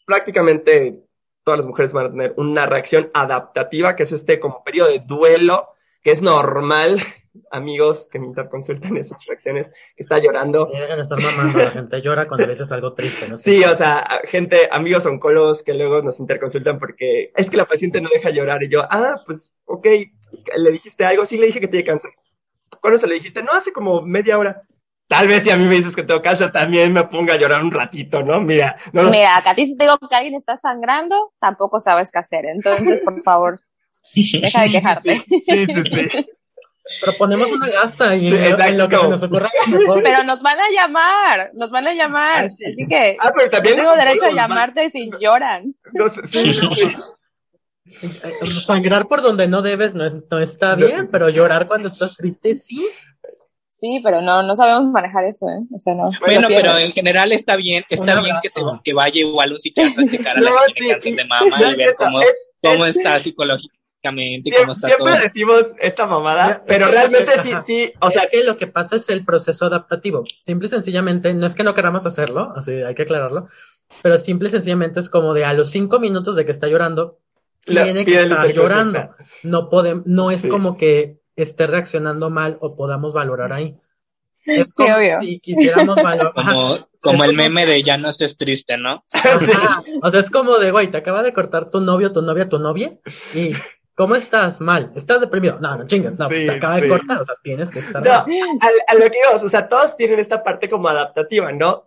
[0.07, 1.06] prácticamente
[1.46, 4.98] todas las mujeres van a tener una reacción adaptativa, que es este como periodo de
[4.98, 5.68] duelo,
[6.02, 7.00] que es normal
[7.52, 10.68] amigos que me interconsultan esas reacciones, que está llorando.
[10.72, 13.37] Llegan a estar mamando, la gente llora cuando le dices algo triste, ¿no?
[13.37, 18.00] Sí, o sea, gente, amigos oncólogos que luego nos interconsultan porque es que la paciente
[18.00, 19.87] no deja llorar y yo, ah, pues, ok,
[20.56, 22.11] le dijiste algo, sí le dije que tiene cáncer.
[22.80, 23.44] ¿Cuándo se le dijiste?
[23.44, 24.62] No, hace como media hora.
[25.09, 27.62] Tal vez si a mí me dices que tengo cáncer, también me ponga a llorar
[27.62, 28.40] un ratito, ¿no?
[28.40, 32.11] Mira, no Mira, acá a ti si te digo que alguien está sangrando, tampoco sabes
[32.11, 32.47] qué hacer.
[32.47, 33.61] Entonces, por favor,
[34.14, 35.25] deja de quejarte.
[35.29, 36.27] Sí, sí, sí.
[37.01, 39.51] Pero ponemos una gasa y en lo que se nos ocurra.
[40.03, 42.45] Pero nos van a llamar, nos van a llamar.
[42.45, 45.75] Ah, Así que ah, pero también tengo derecho a llamarte si lloran.
[48.66, 52.87] Sangrar por donde no debes no, no está bien, pero llorar cuando estás triste sí.
[53.79, 55.61] Sí, pero no, no sabemos manejar eso, ¿eh?
[55.75, 56.11] O sea, no.
[56.25, 60.03] Bueno, pero en general está bien, está bien que, se, que vaya igual un psiquiatra
[60.03, 60.51] a checar a la
[61.03, 62.21] sí, de mama y ver cómo,
[62.62, 68.29] cómo está psicológicamente, cómo está siempre decimos esta mamada, pero realmente sí, sí, o sea.
[68.29, 70.25] que lo que pasa es el proceso adaptativo.
[70.41, 73.49] Simple y sencillamente, no es que no queramos hacerlo, así hay que aclararlo,
[74.01, 77.19] pero simple y sencillamente es como de a los cinco minutos de que está llorando,
[77.67, 79.11] tiene que estar llorando.
[79.43, 83.77] No podemos, no es como que esté reaccionando mal o podamos valorar ahí.
[84.44, 86.33] Es como si quisiéramos valorar.
[86.33, 89.05] Como, como el meme de ya no estés triste, ¿no?
[90.03, 92.59] O sea, es como de, güey, te acaba de cortar tu novio, tu novia, tu
[92.59, 92.99] novia,
[93.35, 93.53] y
[93.96, 94.61] ¿Cómo estás?
[94.61, 94.92] Mal.
[94.94, 95.59] ¿Estás deprimido?
[95.59, 98.05] No, no chingas, no, te acaba de cortar, o sea, tienes que estar.
[98.05, 98.27] No, a,
[98.88, 101.87] a, lo que digo, o sea, todos tienen esta parte como adaptativa, ¿no?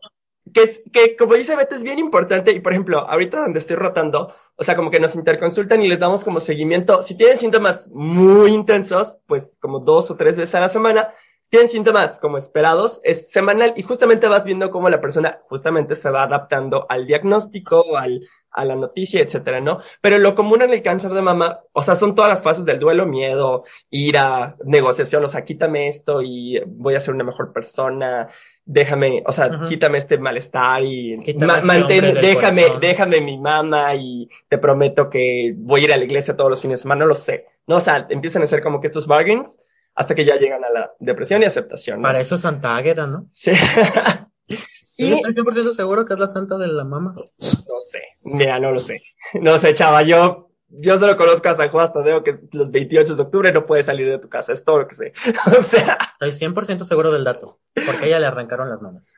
[0.54, 3.76] Que, es, que como dice Beto es bien importante y por ejemplo, ahorita donde estoy
[3.76, 7.90] rotando, o sea, como que nos interconsultan y les damos como seguimiento, si tienen síntomas
[7.90, 11.14] muy intensos, pues como dos o tres veces a la semana,
[11.50, 16.12] tienen síntomas como esperados, es semanal y justamente vas viendo cómo la persona justamente se
[16.12, 19.80] va adaptando al diagnóstico, al, a la noticia, etcétera, ¿no?
[20.02, 22.78] Pero lo común en el cáncer de mama, o sea, son todas las fases del
[22.78, 28.28] duelo, miedo, ira, negociación, o sea, quítame esto y voy a ser una mejor persona,
[28.72, 31.16] déjame, o sea, quítame este malestar y
[31.64, 36.38] mantén, déjame, déjame mi mamá y te prometo que voy a ir a la iglesia
[36.38, 37.48] todos los fines de semana, no lo sé.
[37.66, 39.58] No, o sea, empiezan a ser como que estos bargains
[39.96, 42.00] hasta que ya llegan a la depresión y aceptación.
[42.04, 43.28] Para eso es Santa Águeda, ¿no?
[43.32, 43.52] Sí.
[44.98, 45.14] y...
[45.14, 47.16] Estoy 100% seguro que es la santa de la mamá.
[47.16, 49.02] No sé, mira, no lo sé.
[49.42, 53.22] No sé, chava, yo yo solo conozco a San Juan Tadeo que los 28 de
[53.22, 55.14] octubre no puede salir de tu casa, es todo lo que sé.
[55.58, 55.98] o sea.
[56.20, 59.14] Estoy 100% seguro del dato, porque a ella le arrancaron las manos.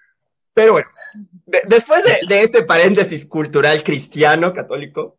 [0.53, 0.89] Pero bueno,
[1.67, 5.17] después de, este paréntesis cultural cristiano, católico.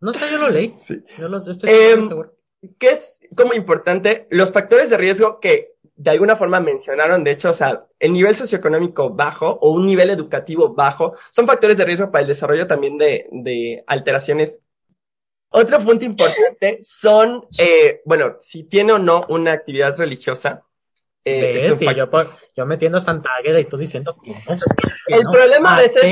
[0.00, 0.74] no sé, yo lo leí.
[0.76, 1.04] Sí.
[1.18, 2.36] Yo lo estoy em, seguro.
[2.78, 4.26] ¿Qué es como importante?
[4.30, 8.34] Los factores de riesgo que de alguna forma mencionaron, de hecho, o sea, el nivel
[8.34, 12.98] socioeconómico bajo o un nivel educativo bajo son factores de riesgo para el desarrollo también
[12.98, 14.62] de, de alteraciones
[15.52, 20.64] otro punto importante son, eh, bueno, si tiene o no una actividad religiosa.
[21.24, 22.08] Eh, sí, yo,
[22.56, 24.34] yo, metiendo a Santa Águeda y tú diciendo que
[25.06, 26.02] El problema a veces,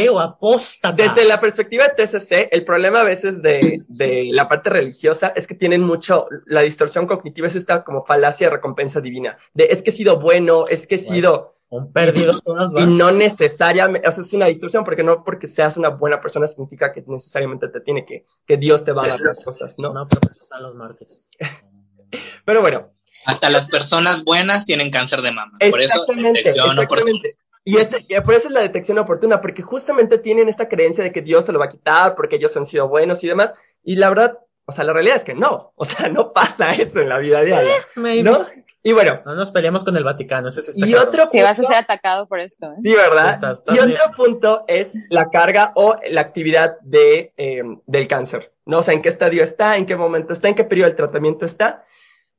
[0.95, 5.49] desde la perspectiva de TCC, el problema a veces de, de, la parte religiosa es
[5.49, 9.83] que tienen mucho, la distorsión cognitiva es esta como falacia de recompensa divina, de es
[9.83, 14.13] que he sido bueno, es que he sido un perdido todas Y no necesariamente, o
[14.13, 17.81] sea, es una distorsión, porque no porque seas una buena persona significa que necesariamente te
[17.81, 19.95] tiene que, que Dios te va a dar las cosas, ¿no?
[19.95, 21.31] No, pero están los mártires.
[22.45, 22.93] pero bueno.
[23.25, 25.57] Hasta las personas buenas tienen cáncer de mama.
[25.71, 27.21] Por eso, detección oportuna.
[27.65, 31.13] Y, este, y por eso es la detección oportuna, porque justamente tienen esta creencia de
[31.13, 33.55] que Dios se lo va a quitar, porque ellos han sido buenos y demás.
[33.85, 35.73] Y la verdad, o sea, la realidad es que no.
[35.77, 37.77] O sea, no pasa eso en la vida diaria.
[37.77, 38.47] Eh, ¿No?
[38.83, 39.21] Y bueno.
[39.27, 40.49] No nos peleamos con el Vaticano.
[40.75, 42.67] y otro si vas a ser atacado por esto.
[42.73, 42.77] ¿eh?
[42.83, 43.39] Sí, ¿verdad?
[43.69, 48.53] y otro punto es la carga o la actividad de, eh, del cáncer.
[48.65, 48.79] ¿no?
[48.79, 51.45] O sea, en qué estadio está, en qué momento está, en qué periodo del tratamiento
[51.45, 51.85] está.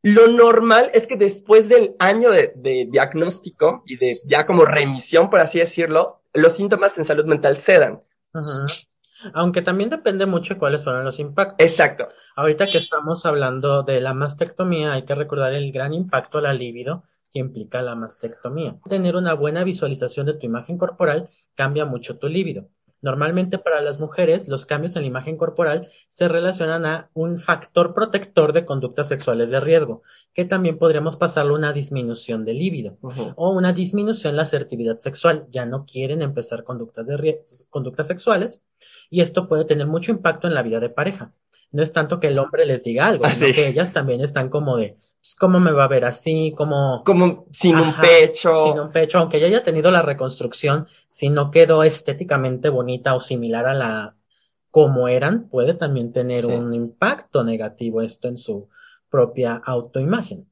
[0.04, 5.30] Lo normal es que después del año de, de diagnóstico y de ya como remisión,
[5.30, 8.02] por así decirlo, los síntomas en salud mental cedan.
[8.34, 8.68] Ajá.
[9.34, 11.66] Aunque también depende mucho de cuáles fueron los impactos.
[11.66, 12.08] Exacto.
[12.36, 16.54] Ahorita que estamos hablando de la mastectomía, hay que recordar el gran impacto a la
[16.54, 18.78] libido que implica la mastectomía.
[18.90, 22.68] Tener una buena visualización de tu imagen corporal cambia mucho tu libido.
[23.02, 27.96] Normalmente para las mujeres los cambios en la imagen corporal se relacionan a un factor
[27.96, 30.04] protector de conductas sexuales de riesgo,
[30.36, 32.98] que también podríamos pasarlo una disminución de líbido
[33.36, 35.48] o una disminución en la asertividad sexual.
[35.50, 38.62] Ya no quieren empezar conductas, de conductas sexuales
[39.12, 41.34] y esto puede tener mucho impacto en la vida de pareja.
[41.72, 44.78] No es tanto que el hombre les diga algo, sino que ellas también están como
[44.78, 46.54] de, pues, ¿cómo me va a ver así?
[46.58, 48.66] Como, como sin un pecho.
[48.66, 53.20] Sin un pecho, aunque ya haya tenido la reconstrucción, si no quedó estéticamente bonita o
[53.20, 54.16] similar a la
[54.72, 58.70] como eran, puede también tener un impacto negativo esto en su
[59.10, 60.50] propia autoimagen.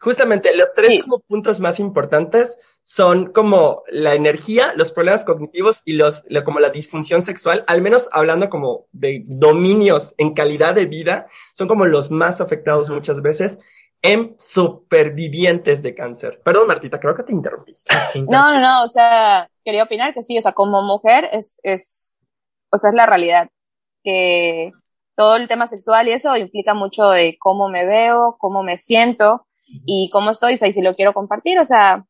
[0.00, 5.94] Justamente los tres como puntos más importantes son como la energía, los problemas cognitivos y
[5.94, 11.26] los, como la disfunción sexual, al menos hablando como de dominios en calidad de vida,
[11.52, 13.58] son como los más afectados muchas veces
[14.00, 16.40] en supervivientes de cáncer.
[16.44, 17.74] Perdón, Martita, creo que te interrumpí.
[18.28, 22.30] No, no, no, o sea, quería opinar que sí, o sea, como mujer es, es,
[22.70, 23.50] o sea, es la realidad,
[24.04, 24.70] que
[25.16, 29.44] todo el tema sexual y eso implica mucho de cómo me veo, cómo me siento
[29.86, 32.04] y cómo estoy, o sea, y si lo quiero compartir, o sea,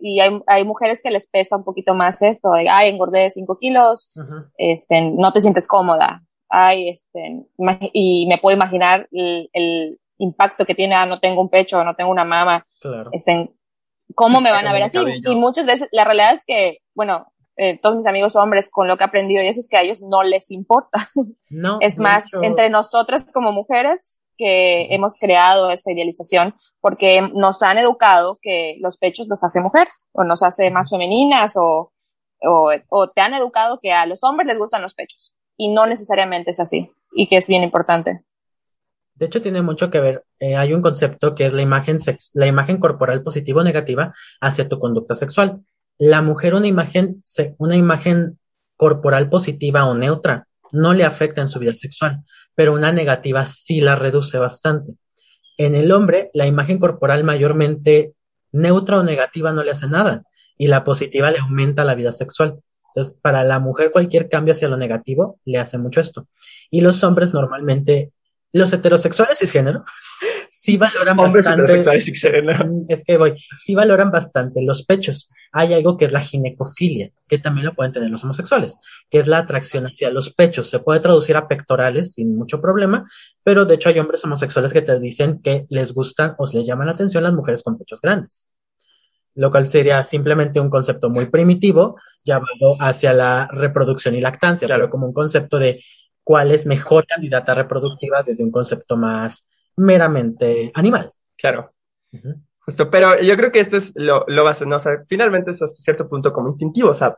[0.00, 3.58] y hay, hay mujeres que les pesa un poquito más esto, de, ay, engordé 5
[3.58, 4.12] kilos,
[4.56, 7.44] este, no te sientes cómoda, ay, este,
[7.92, 11.94] y me puedo imaginar el, el impacto que tiene, ah, no tengo un pecho, no
[11.94, 13.10] tengo una mama, claro.
[13.12, 13.50] este,
[14.14, 14.98] ¿cómo me van a ver así?
[15.24, 18.96] Y muchas veces, la realidad es que, bueno, eh, todos mis amigos hombres con lo
[18.96, 21.08] que he aprendido y eso es que a ellos no les importa.
[21.48, 27.78] No, es más, entre nosotras como mujeres que hemos creado esa idealización porque nos han
[27.78, 31.92] educado que los pechos los hace mujer o nos hace más femeninas o,
[32.42, 35.86] o, o te han educado que a los hombres les gustan los pechos y no
[35.86, 38.24] necesariamente es así y que es bien importante.
[39.14, 40.24] De hecho, tiene mucho que ver.
[40.38, 44.12] Eh, hay un concepto que es la imagen, sex la imagen corporal positiva o negativa
[44.40, 45.62] hacia tu conducta sexual.
[45.98, 47.22] La mujer, una imagen,
[47.58, 48.38] una imagen
[48.76, 52.22] corporal positiva o neutra no le afecta en su vida sexual,
[52.54, 54.94] pero una negativa sí la reduce bastante.
[55.56, 58.12] En el hombre, la imagen corporal mayormente
[58.52, 60.24] neutra o negativa no le hace nada
[60.58, 62.60] y la positiva le aumenta la vida sexual.
[62.88, 66.28] Entonces, para la mujer cualquier cambio hacia lo negativo le hace mucho esto.
[66.70, 68.12] Y los hombres normalmente
[68.52, 69.84] los heterosexuales cisgénero
[70.66, 71.78] sí valoran bastante.
[71.78, 75.30] Mm, es que voy, sí valoran bastante los pechos.
[75.52, 79.28] Hay algo que es la ginecofilia, que también lo pueden tener los homosexuales, que es
[79.28, 80.68] la atracción hacia los pechos.
[80.68, 83.06] Se puede traducir a pectorales sin mucho problema,
[83.44, 86.86] pero de hecho hay hombres homosexuales que te dicen que les gustan o les llaman
[86.86, 88.50] la atención las mujeres con pechos grandes.
[89.36, 94.90] Lo cual sería simplemente un concepto muy primitivo, llevado hacia la reproducción y lactancia, claro,
[94.90, 95.84] como un concepto de
[96.24, 99.46] cuál es mejor candidata reproductiva desde un concepto más
[99.76, 101.12] meramente animal.
[101.36, 101.72] Claro.
[102.60, 104.76] Justo, pero yo creo que esto es lo, lo base, ¿no?
[104.76, 107.16] O sea, finalmente es hasta cierto punto como instintivo, o sea,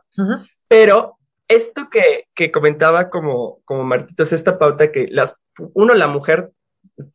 [0.67, 5.35] pero esto que, que, comentaba como, como Martito es esta pauta que las,
[5.73, 6.51] uno, la mujer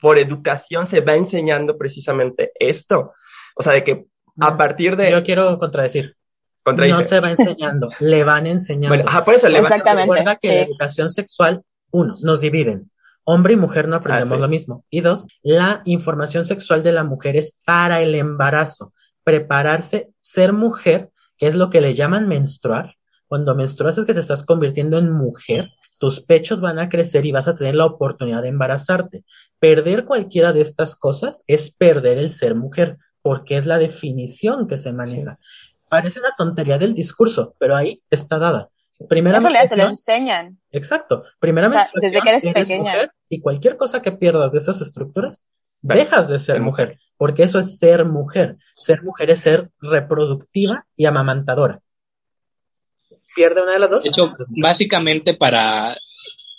[0.01, 3.13] por educación se va enseñando precisamente esto.
[3.55, 4.07] O sea, de que
[4.41, 5.11] a partir de...
[5.11, 6.17] Yo quiero contradecir.
[6.67, 8.97] No se va enseñando, le van enseñando.
[8.97, 10.11] Bueno, por eso le Exactamente.
[10.11, 12.91] Recuerda que la educación sexual uno, nos dividen.
[13.25, 14.85] Hombre y mujer no aprendemos ah, lo mismo.
[14.91, 18.93] Y dos, la información sexual de la mujer es para el embarazo.
[19.25, 22.97] Prepararse, ser mujer, que es lo que le llaman menstruar.
[23.27, 25.69] Cuando menstruas es que te estás convirtiendo en mujer,
[25.99, 29.25] tus pechos van a crecer y vas a tener la oportunidad de embarazarte.
[29.59, 34.77] Perder cualquiera de estas cosas es perder el ser mujer, porque es la definición que
[34.77, 35.39] se maneja.
[35.89, 38.69] Parece una tontería del discurso, pero ahí está dada.
[39.09, 40.61] Primera en te lo enseñan.
[40.71, 41.25] Exacto.
[41.41, 43.13] Primera desde que eres, pequeña.
[43.29, 45.45] y cualquier cosa que pierdas de esas estructuras,
[45.81, 48.57] dejas de ser mujer, porque eso es ser mujer.
[48.77, 51.81] Ser mujer es ser reproductiva y amamantadora.
[53.35, 54.03] ¿Pierde una de las dos?
[54.05, 54.33] De hecho,
[54.63, 55.95] básicamente para,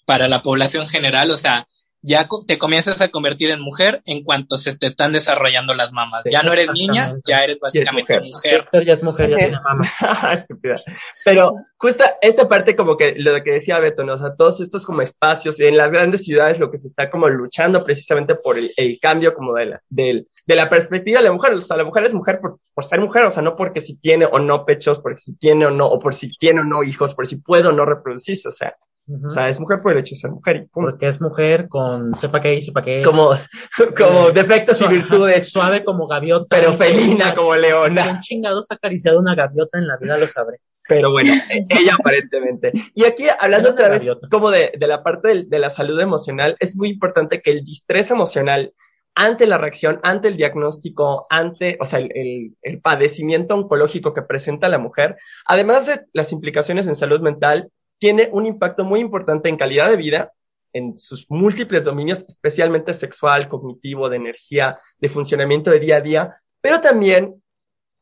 [0.06, 1.66] para la población general, o sea,
[2.06, 6.24] ya te comienzas a convertir en mujer en cuanto se te están desarrollando las mamas.
[6.30, 8.68] Ya no eres niña, ya eres básicamente mujer.
[8.86, 9.92] Ya es mujer, ya tiene mamas.
[10.34, 10.76] Estúpida.
[11.24, 14.14] Pero justo esta parte como que lo que decía Beto, ¿no?
[14.14, 17.28] o sea, todos estos como espacios en las grandes ciudades lo que se está como
[17.28, 21.54] luchando precisamente por el, cambio como de la, de, la perspectiva de la mujer.
[21.54, 23.98] O sea, la mujer es mujer por, por ser mujer, o sea, no porque si
[23.98, 26.84] tiene o no pechos, porque si tiene o no, o por si tiene o no
[26.84, 28.76] hijos, por si puede o no reproducirse, o sea,
[29.08, 30.56] o sea, es mujer por el hecho de ser mujer.
[30.56, 33.06] Y Porque es mujer con sepa qué y sepa qué es.
[33.06, 33.30] Como,
[33.98, 35.50] como defectos y virtudes.
[35.50, 36.48] Suave como gaviota.
[36.50, 38.04] Pero felina como leona.
[38.04, 40.60] ¿Quién chingados ha acariciado una gaviota en la vida lo sabré?
[40.88, 42.72] Pero bueno, e-, ella aparentemente.
[42.94, 46.56] Y aquí, hablando otra vez como de, de la parte de, de, la salud emocional,
[46.60, 48.74] es muy importante que el distrés emocional
[49.16, 54.22] ante la reacción, ante el diagnóstico, ante, o sea, el, el, el padecimiento oncológico que
[54.22, 59.50] presenta la mujer, además de las implicaciones en salud mental, tiene un impacto muy importante
[59.50, 60.34] en calidad de vida,
[60.74, 66.36] en sus múltiples dominios, especialmente sexual, cognitivo, de energía, de funcionamiento de día a día,
[66.60, 67.42] pero también,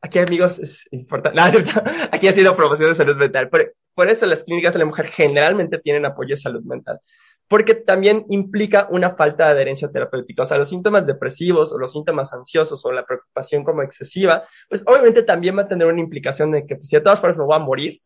[0.00, 1.40] aquí amigos, es importante,
[2.10, 5.06] aquí ha sido promoción de salud mental, por, por eso las clínicas de la mujer
[5.06, 7.00] generalmente tienen apoyo de salud mental
[7.48, 10.42] porque también implica una falta de adherencia terapéutica.
[10.42, 14.82] O sea, los síntomas depresivos o los síntomas ansiosos o la preocupación como excesiva, pues
[14.86, 17.44] obviamente también va a tener una implicación de que pues, si de todas formas me
[17.44, 17.98] voy a morir,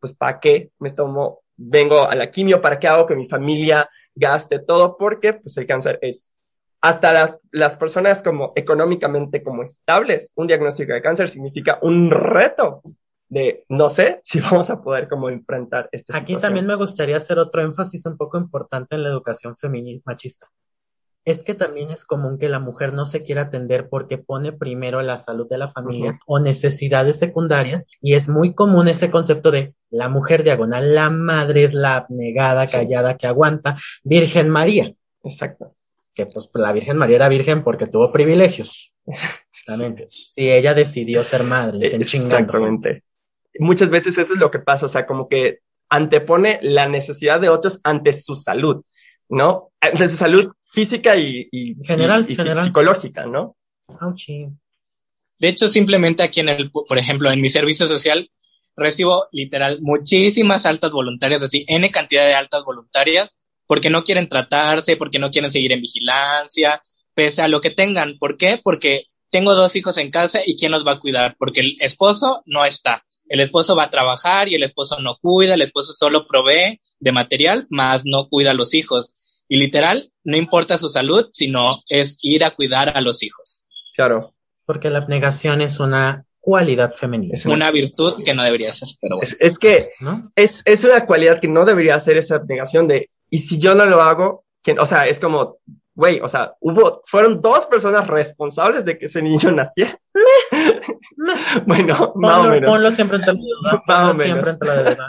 [0.00, 2.60] pues ¿para qué me tomo, vengo a la quimio?
[2.60, 4.96] ¿Para qué hago que mi familia gaste todo?
[4.96, 6.40] Porque pues el cáncer es
[6.80, 12.82] hasta las, las personas como económicamente como estables, un diagnóstico de cáncer significa un reto
[13.28, 17.38] de no sé si vamos a poder como enfrentar este Aquí también me gustaría hacer
[17.38, 20.48] otro énfasis un poco importante en la educación feminista machista.
[21.26, 25.02] Es que también es común que la mujer no se quiera atender porque pone primero
[25.02, 29.74] la salud de la familia o necesidades secundarias y es muy común ese concepto de
[29.90, 34.94] la mujer diagonal, la madre es la abnegada, callada, que aguanta, Virgen María.
[35.22, 35.74] Exacto.
[36.14, 38.94] Que pues la Virgen María era virgen porque tuvo privilegios.
[39.50, 40.06] Exactamente.
[40.36, 43.02] Y ella decidió ser madre, Exactamente
[43.58, 47.48] muchas veces eso es lo que pasa, o sea, como que antepone la necesidad de
[47.48, 48.84] otros ante su salud,
[49.28, 49.70] ¿no?
[49.80, 53.56] Ante su salud física y, general, psicológica, ¿no?
[55.38, 58.30] De hecho, simplemente aquí en el, por ejemplo, en mi servicio social,
[58.76, 63.30] recibo literal muchísimas altas voluntarias, así, N cantidad de altas voluntarias,
[63.66, 66.82] porque no quieren tratarse, porque no quieren seguir en vigilancia,
[67.14, 68.18] pese a lo que tengan.
[68.18, 68.60] ¿Por qué?
[68.62, 71.36] Porque tengo dos hijos en casa y ¿quién los va a cuidar?
[71.38, 73.02] Porque el esposo no está.
[73.30, 77.12] El esposo va a trabajar y el esposo no cuida, el esposo solo provee de
[77.12, 79.10] material, más no cuida a los hijos.
[79.48, 83.64] Y literal, no importa su salud, sino es ir a cuidar a los hijos.
[83.94, 84.34] Claro.
[84.64, 87.34] Porque la abnegación es una cualidad femenina.
[87.34, 89.28] Es una virtud que no debería ser, pero bueno.
[89.40, 89.88] Es, que
[90.36, 93.86] es, es, una cualidad que no debería ser esa abnegación de, y si yo no
[93.86, 94.78] lo hago, ¿quién?
[94.78, 95.58] o sea, es como,
[95.94, 99.98] güey, o sea, hubo, fueron dos personas responsables de que ese niño naciera.
[101.66, 102.70] bueno, más o menos.
[102.70, 105.08] Ponlo siempre entre la siempre entre la verdad.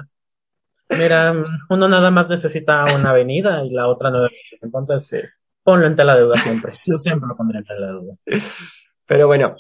[0.90, 1.34] Mira,
[1.70, 4.64] uno nada más necesita una avenida y la otra nueve meses.
[4.64, 6.72] Entonces, ponlo entre la deuda siempre.
[6.86, 8.16] Yo siempre lo pondré entre la deuda.
[9.06, 9.56] Pero bueno,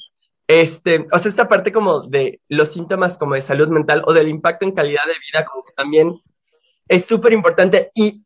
[0.47, 4.29] este, o sea, esta parte como de los síntomas como de salud mental o del
[4.29, 6.19] impacto en calidad de vida, como que también
[6.87, 7.91] es súper importante.
[7.93, 8.25] Y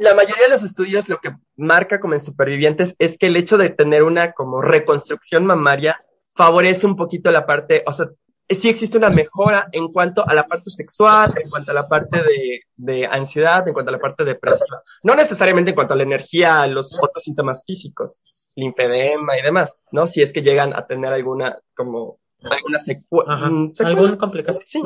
[0.00, 3.58] la mayoría de los estudios lo que marca como en supervivientes es que el hecho
[3.58, 6.02] de tener una como reconstrucción mamaria
[6.34, 8.08] favorece un poquito la parte, o sea,
[8.48, 12.22] sí existe una mejora en cuanto a la parte sexual, en cuanto a la parte
[12.22, 14.82] de, de ansiedad, en cuanto a la parte depresiva.
[15.02, 20.06] No necesariamente en cuanto a la energía, los otros síntomas físicos, linfedema y demás, ¿no?
[20.06, 22.18] Si es que llegan a tener alguna, como,
[22.50, 23.36] alguna secuela.
[23.48, 24.64] Mm, ¿Alguna complicación?
[24.66, 24.82] Sí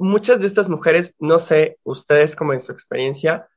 [0.00, 3.48] muchas de estas mujeres, no sé ustedes como en su experiencia,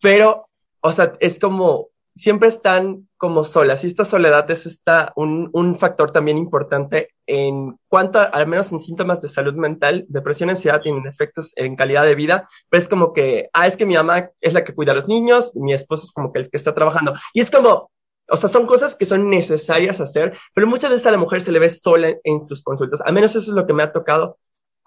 [0.00, 0.48] pero,
[0.80, 5.76] o sea, es como, siempre están como solas y esta soledad es esta, un, un
[5.76, 11.06] factor también importante en cuanto, al menos en síntomas de salud mental, depresión, ansiedad tienen
[11.06, 14.54] efectos en calidad de vida, pero es como que, ah, es que mi mamá es
[14.54, 17.14] la que cuida a los niños, mi esposo es como que el que está trabajando.
[17.34, 17.90] Y es como,
[18.30, 21.52] o sea, son cosas que son necesarias hacer, pero muchas veces a la mujer se
[21.52, 23.02] le ve sola en, sus consultas.
[23.02, 24.38] Al menos eso es lo que me ha tocado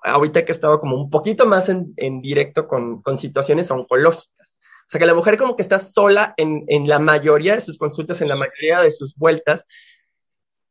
[0.03, 4.59] ahorita que he estado como un poquito más en, en directo con, con, situaciones oncológicas.
[4.81, 7.77] O sea, que la mujer como que está sola en, en la mayoría de sus
[7.77, 9.67] consultas, en la mayoría de sus vueltas.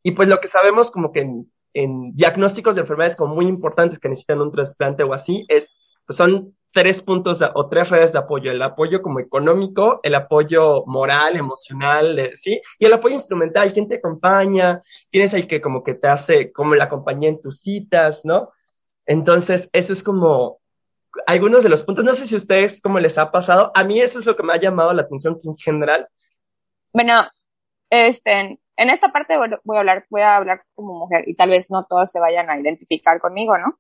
[0.03, 1.45] Y pues lo que sabemos como que
[1.75, 6.17] en, diagnósticos de enfermedades como muy importantes que necesitan un trasplante o así, es, pues
[6.17, 11.37] son tres puntos o tres redes de apoyo, el apoyo como económico, el apoyo moral,
[11.37, 12.61] emocional, ¿sí?
[12.79, 14.81] Y el apoyo instrumental, ¿quién te acompaña?
[15.09, 18.51] Tienes el que como que te hace como la compañía en tus citas, ¿no?
[19.07, 20.61] Entonces, eso es como
[21.27, 22.05] algunos de los puntos.
[22.05, 23.73] No sé si a ustedes cómo les ha pasado.
[23.75, 26.09] A mí eso es lo que me ha llamado la atención en general.
[26.93, 27.27] Bueno,
[27.91, 32.21] este, en esta parte voy a hablar, como mujer y tal vez no todas se
[32.21, 33.79] vayan a identificar conmigo, ¿no?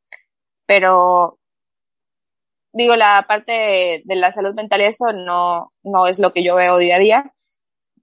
[0.67, 1.39] Pero
[2.73, 6.79] digo, la parte de, la salud mental eso no, no es lo que yo veo
[6.79, 7.33] día a día.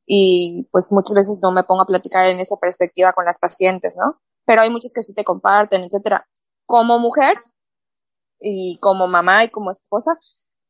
[0.05, 3.95] Y pues muchas veces no me pongo a platicar en esa perspectiva con las pacientes,
[3.97, 4.19] ¿no?
[4.45, 6.25] Pero hay muchos que sí te comparten, etcétera
[6.67, 7.37] como mujer
[8.39, 10.19] y como mamá y como esposa,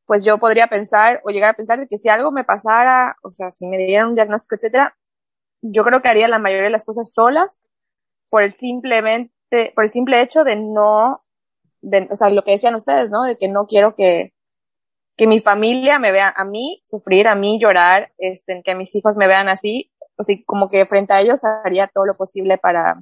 [0.06, 3.32] pues yo podría pensar o llegar a pensar de que si algo me pasara, o
[3.32, 4.96] sea, si me dieran un diagnóstico, etcétera,
[5.62, 7.68] yo creo que haría la mayoría de las cosas solas
[8.30, 11.18] por el simplemente, por el simple hecho de no,
[11.82, 13.24] de, o sea, lo que decían ustedes, ¿no?
[13.24, 14.34] De que no quiero que,
[15.16, 19.16] que mi familia me vea a mí sufrir, a mí llorar, este, que mis hijos
[19.16, 23.01] me vean así, o sea, como que frente a ellos haría todo lo posible para,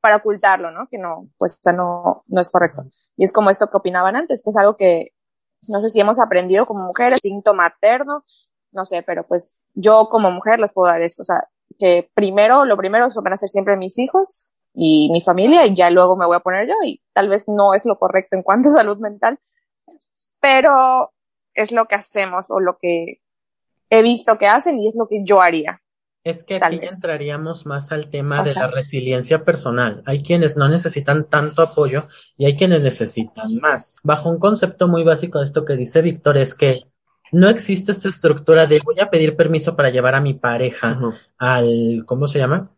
[0.00, 0.88] para ocultarlo, ¿no?
[0.90, 2.84] Que no, pues no, no es correcto.
[3.16, 5.12] Y es como esto que opinaban antes, que es algo que
[5.68, 8.22] no sé si hemos aprendido como mujeres, instinto materno,
[8.72, 11.48] no sé, pero pues yo como mujer les puedo dar esto, o sea,
[11.78, 15.90] que primero, lo primero van a ser siempre mis hijos y mi familia y ya
[15.90, 18.68] luego me voy a poner yo y tal vez no es lo correcto en cuanto
[18.68, 19.38] a salud mental,
[20.40, 21.12] pero
[21.54, 23.20] es lo que hacemos o lo que
[23.90, 25.80] he visto que hacen y es lo que yo haría.
[26.24, 30.02] Es que aquí entraríamos más al tema de la resiliencia personal.
[30.06, 33.94] Hay quienes no necesitan tanto apoyo y hay quienes necesitan más.
[34.02, 36.80] Bajo un concepto muy básico de esto que dice Víctor es que
[37.32, 40.98] No existe esta estructura de voy a pedir permiso para llevar a mi pareja
[41.38, 42.68] al, ¿cómo se llama?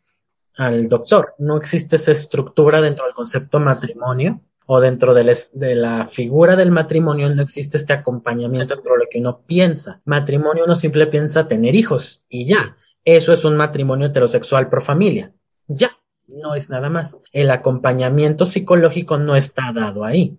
[0.56, 1.34] Al doctor.
[1.38, 6.70] No existe esa estructura dentro del concepto matrimonio o dentro de, de, la figura del
[6.70, 10.02] matrimonio no existe este acompañamiento dentro de lo que uno piensa.
[10.04, 12.76] Matrimonio uno simple piensa tener hijos y ya.
[13.04, 15.32] Eso es un matrimonio heterosexual pro familia.
[15.66, 17.22] Ya, no es nada más.
[17.32, 20.38] El acompañamiento psicológico no está dado ahí.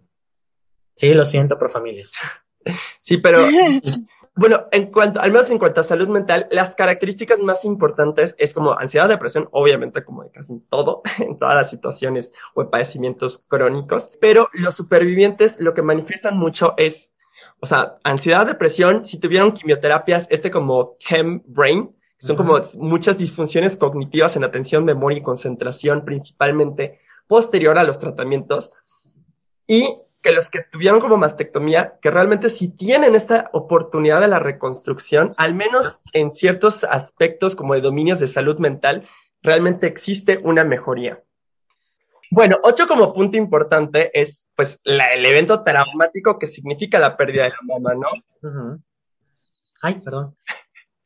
[0.95, 2.13] Sí, lo siento, pro familias.
[2.99, 3.39] Sí, pero
[4.35, 8.53] bueno, en cuanto, al menos en cuanto a salud mental, las características más importantes es
[8.53, 14.17] como ansiedad, depresión, obviamente como de casi todo, en todas las situaciones o padecimientos crónicos,
[14.21, 17.13] pero los supervivientes lo que manifiestan mucho es,
[17.59, 23.77] o sea, ansiedad, depresión, si tuvieron quimioterapias, este como chem brain, son como muchas disfunciones
[23.77, 28.73] cognitivas en atención, memoria y concentración, principalmente posterior a los tratamientos.
[29.65, 34.39] Y que los que tuvieron como mastectomía, que realmente si tienen esta oportunidad de la
[34.39, 39.07] reconstrucción, al menos en ciertos aspectos como de dominios de salud mental,
[39.41, 41.23] realmente existe una mejoría.
[42.31, 47.49] Bueno, ocho como punto importante es pues el evento traumático que significa la pérdida de
[47.49, 48.79] la mamá, ¿no?
[49.81, 50.35] Ay, perdón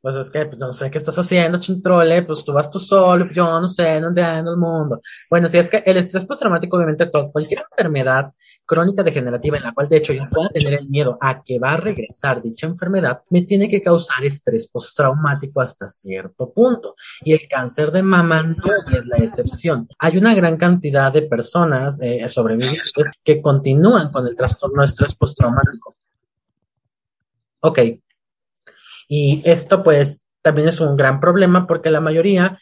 [0.04, 3.26] pues es que, pues no sé qué estás haciendo, chintrole, pues tú vas tú solo,
[3.32, 5.00] yo no sé, no ando el mundo.
[5.30, 8.34] Bueno, si es que el estrés postraumático, obviamente, todo, cualquier enfermedad
[8.66, 11.76] crónica degenerativa en la cual, de hecho, yo pueda tener el miedo a que va
[11.76, 16.96] a regresar dicha enfermedad, me tiene que causar estrés postraumático hasta cierto punto.
[17.22, 19.88] Y el cáncer de mama no es la excepción.
[20.00, 22.92] Hay una gran cantidad de personas eh, sobrevivientes
[23.24, 25.96] que continúan con el trastorno de estrés postraumático.
[27.62, 27.80] Ok,
[29.16, 32.58] y esto pues también es un gran problema porque la mayoría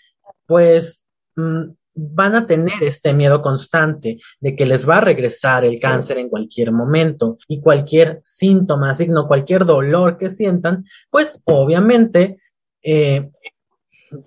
[0.45, 1.05] pues
[1.37, 6.17] mm, van a tener este miedo constante de que les va a regresar el cáncer
[6.17, 7.37] en cualquier momento.
[7.47, 12.41] Y cualquier síntoma, signo, cualquier dolor que sientan, pues obviamente
[12.83, 13.31] eh,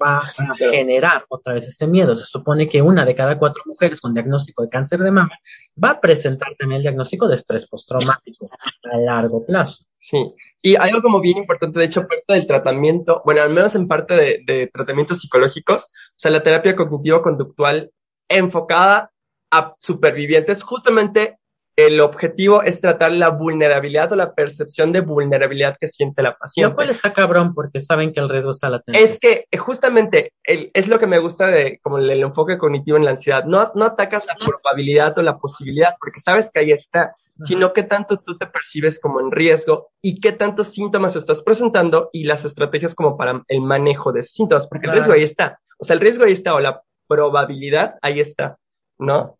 [0.02, 2.16] va a generar otra vez este miedo.
[2.16, 5.38] Se supone que una de cada cuatro mujeres con diagnóstico de cáncer de mama
[5.82, 8.48] va a presentar también el diagnóstico de estrés postraumático
[8.92, 9.84] a largo plazo.
[9.98, 10.22] Sí,
[10.60, 14.14] y algo como bien importante, de hecho, parte del tratamiento, bueno, al menos en parte
[14.14, 17.90] de, de tratamientos psicológicos, o sea, la terapia cognitivo-conductual
[18.28, 19.12] enfocada
[19.50, 21.38] a supervivientes, justamente
[21.76, 26.70] el objetivo es tratar la vulnerabilidad o la percepción de vulnerabilidad que siente la paciente.
[26.70, 29.02] Lo cual está cabrón porque saben que el riesgo está latente.
[29.02, 33.04] Es que eh, justamente es lo que me gusta de como el, enfoque cognitivo en
[33.04, 33.44] la ansiedad.
[33.44, 37.82] No, no atacas la probabilidad o la posibilidad porque sabes que ahí está, sino que
[37.82, 42.44] tanto tú te percibes como en riesgo y qué tantos síntomas estás presentando y las
[42.44, 45.60] estrategias como para el manejo de esos síntomas, porque el riesgo ahí está.
[45.78, 48.58] O sea, el riesgo ahí está o la probabilidad ahí está,
[48.98, 49.38] ¿no?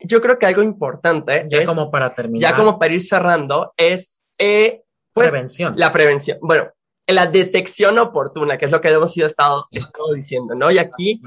[0.00, 1.46] Yo creo que algo importante.
[1.48, 2.50] Ya como para terminar.
[2.50, 4.82] Ya como para ir cerrando, es eh,
[5.12, 5.74] pues, prevención.
[5.76, 6.38] La prevención.
[6.40, 6.70] Bueno,
[7.06, 10.70] la detección oportuna, que es lo que hemos ido estado, estado diciendo, ¿no?
[10.70, 11.20] Y aquí,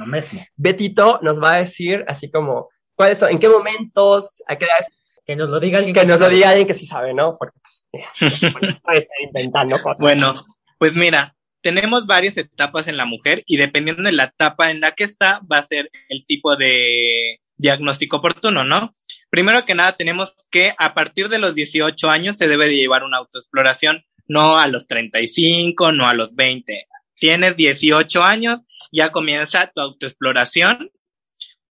[0.55, 4.87] Betito nos va a decir así como, ¿cuáles son, en qué momentos, a qué edades?
[5.25, 7.37] Que nos lo diga alguien que, nos lo diga alguien que sí sabe, ¿no?
[7.37, 7.85] Porque pues,
[8.83, 9.99] puede estar inventando cosas.
[9.99, 10.33] Bueno,
[10.79, 14.93] pues mira, tenemos varias etapas en la mujer y dependiendo de la etapa en la
[14.93, 18.95] que está, va a ser el tipo de diagnóstico oportuno, ¿no?
[19.29, 23.03] Primero que nada, tenemos que a partir de los 18 años se debe de llevar
[23.03, 26.87] una autoexploración, no a los 35, no a los 20.
[27.19, 30.91] Tienes 18 años, ya comienza tu autoexploración.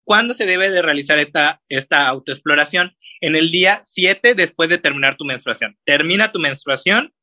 [0.02, 2.96] ¿Cuándo se debe de realizar esta, esta autoexploración?
[3.20, 5.76] En el día 7 después de terminar tu menstruación.
[5.84, 7.14] Termina tu menstruación,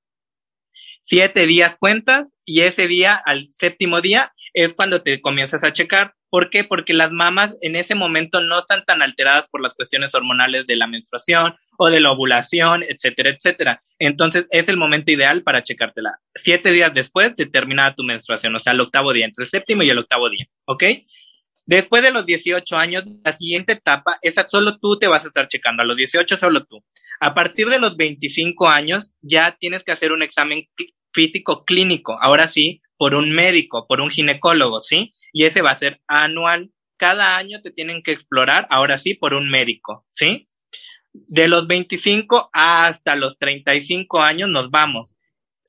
[1.01, 6.15] siete días cuentas y ese día, al séptimo día, es cuando te comienzas a checar
[6.31, 6.63] ¿Por qué?
[6.63, 10.77] Porque las mamas en ese momento no están tan alteradas por las cuestiones hormonales de
[10.77, 13.79] la menstruación o de la ovulación, etcétera, etcétera.
[13.99, 16.19] Entonces es el momento ideal para checártela.
[16.33, 19.83] Siete días después de terminada tu menstruación, o sea, el octavo día, entre el séptimo
[19.83, 20.83] y el octavo día, ¿ok?
[21.65, 25.49] Después de los 18 años, la siguiente etapa, esa solo tú te vas a estar
[25.49, 26.81] checando, a los 18 solo tú.
[27.19, 30.65] A partir de los 25 años, ya tienes que hacer un examen
[31.13, 35.11] físico clínico, ahora sí, por un médico, por un ginecólogo, ¿sí?
[35.33, 36.69] Y ese va a ser anual.
[36.97, 40.47] Cada año te tienen que explorar, ahora sí, por un médico, ¿sí?
[41.11, 45.15] De los 25 hasta los 35 años nos vamos.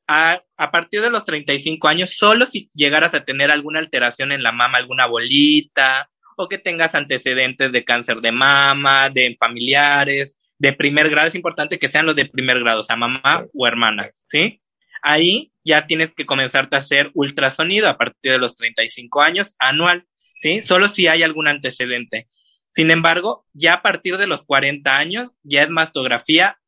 [0.07, 4.43] A, a, partir de los 35 años, solo si llegaras a tener alguna alteración en
[4.43, 10.75] la mama, alguna bolita, o que tengas antecedentes de cáncer de mama, de familiares, de
[10.75, 14.11] primer grado, es importante que sean los de primer grado, o sea, mamá o hermana,
[14.29, 14.59] ¿sí?
[15.03, 20.07] ahí ya tienes que comenzarte a hacer ultrasonido a partir de los 35 años anual,
[20.41, 20.63] ¿sí?
[20.63, 22.29] Solo si hay algún antecedente.
[22.71, 26.59] Sin embargo, ya a partir de los 40 años ya es mastografía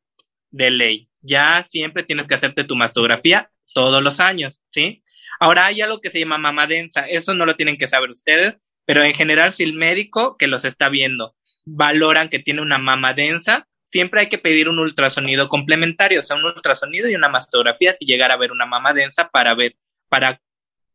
[0.51, 1.09] de ley.
[1.21, 5.03] Ya siempre tienes que hacerte tu mastografía todos los años, ¿sí?
[5.39, 7.01] Ahora hay algo que se llama mama densa.
[7.01, 10.63] Eso no lo tienen que saber ustedes, pero en general si el médico que los
[10.63, 11.35] está viendo
[11.65, 16.35] valoran que tiene una mama densa, siempre hay que pedir un ultrasonido complementario, o sea,
[16.35, 19.77] un ultrasonido y una mastografía si llegara a ver una mama densa para ver,
[20.09, 20.41] para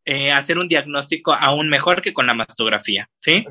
[0.05, 3.46] eh, hacer un diagnóstico aún mejor que con la mastografía, ¿sí?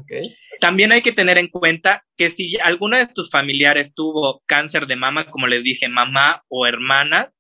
[0.60, 4.98] También hay que tener en cuenta que si alguno de tus familiares tuvo cáncer de
[4.98, 7.32] mama, como les dije, mamá o hermana,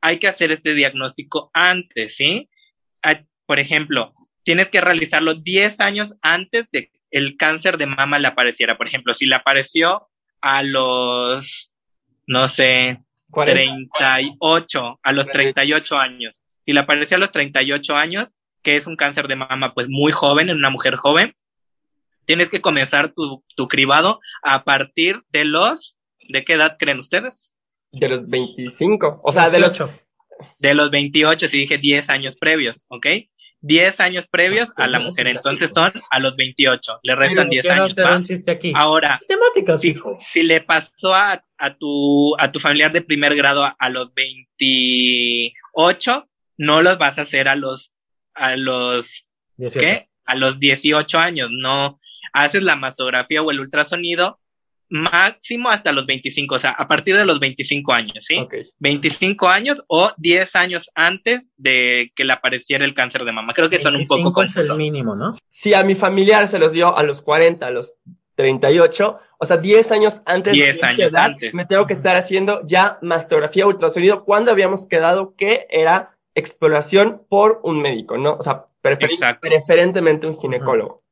[0.00, 2.48] hay que hacer este diagnóstico antes, ¿sí?
[3.44, 8.28] Por ejemplo, tienes que realizarlo 10 años antes de que el cáncer de mama le
[8.28, 8.78] apareciera.
[8.78, 10.08] Por ejemplo, si le apareció
[10.40, 11.70] a los,
[12.26, 16.34] no sé, 38, a los 38 años.
[16.64, 18.28] Si le apareció a los 38 años,
[18.62, 21.34] que es un cáncer de mama pues muy joven, en una mujer joven,
[22.24, 25.96] tienes que comenzar tu, tu cribado a partir de los,
[26.28, 27.50] ¿de qué edad creen ustedes?
[27.92, 29.82] De los 25, o sea, de los...
[30.60, 33.06] De los 28, si dije 10 años previos, ¿ok?
[33.60, 37.96] 10 años previos a la mujer, entonces son a los 28, le restan 10 años
[37.96, 38.30] más.
[38.48, 38.72] Aquí.
[38.74, 43.64] Ahora, Temáticas, si, si, le pasó a, a, tu, a tu familiar de primer grado
[43.64, 46.28] a, a los 28,
[46.58, 47.90] no los vas a hacer a los
[48.38, 50.08] a los, ¿qué?
[50.24, 52.00] A los 18 años, no
[52.32, 54.38] haces la mastografía o el ultrasonido
[54.90, 58.36] máximo hasta los 25, o sea, a partir de los 25 años, ¿sí?
[58.78, 63.52] 25 años o 10 años antes de que le apareciera el cáncer de mama.
[63.54, 65.32] Creo que son un poco es el mínimo, ¿no?
[65.50, 67.94] Si a mi familiar se los dio a los 40, a los
[68.36, 71.54] 38, o sea, 10 años antes 10 de años edad, antes.
[71.54, 77.60] me tengo que estar haciendo ya mastografía ultrasonido cuando habíamos quedado que era exploración por
[77.64, 78.34] un médico, ¿no?
[78.34, 79.10] O sea, prefer
[79.40, 81.02] preferentemente un ginecólogo.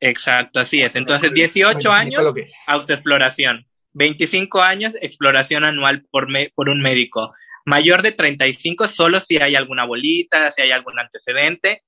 [0.00, 0.96] Exacto, así es.
[0.96, 2.22] Entonces, 18 años,
[2.66, 3.66] autoexploración.
[3.92, 7.32] 25 años, exploración anual por, por un médico.
[7.66, 11.82] Mayor de 35, solo si hay alguna bolita, si hay algún antecedente.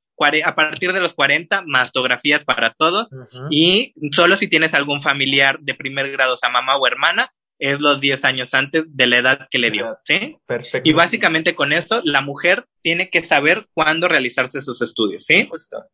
[0.44, 3.10] A partir de los 40, mastografías para todos.
[3.10, 3.46] Uh -huh.
[3.50, 7.80] Y solo si tienes algún familiar de primer grado, o sea, mamá o hermana, es
[7.80, 10.36] los 10 años antes de la edad que le dio, ¿sí?
[10.46, 10.88] Perfecto.
[10.88, 15.46] Y básicamente con eso, la mujer tiene que saber cuándo realizarse sus estudios, ¿sí?
[15.48, 15.84] Justo.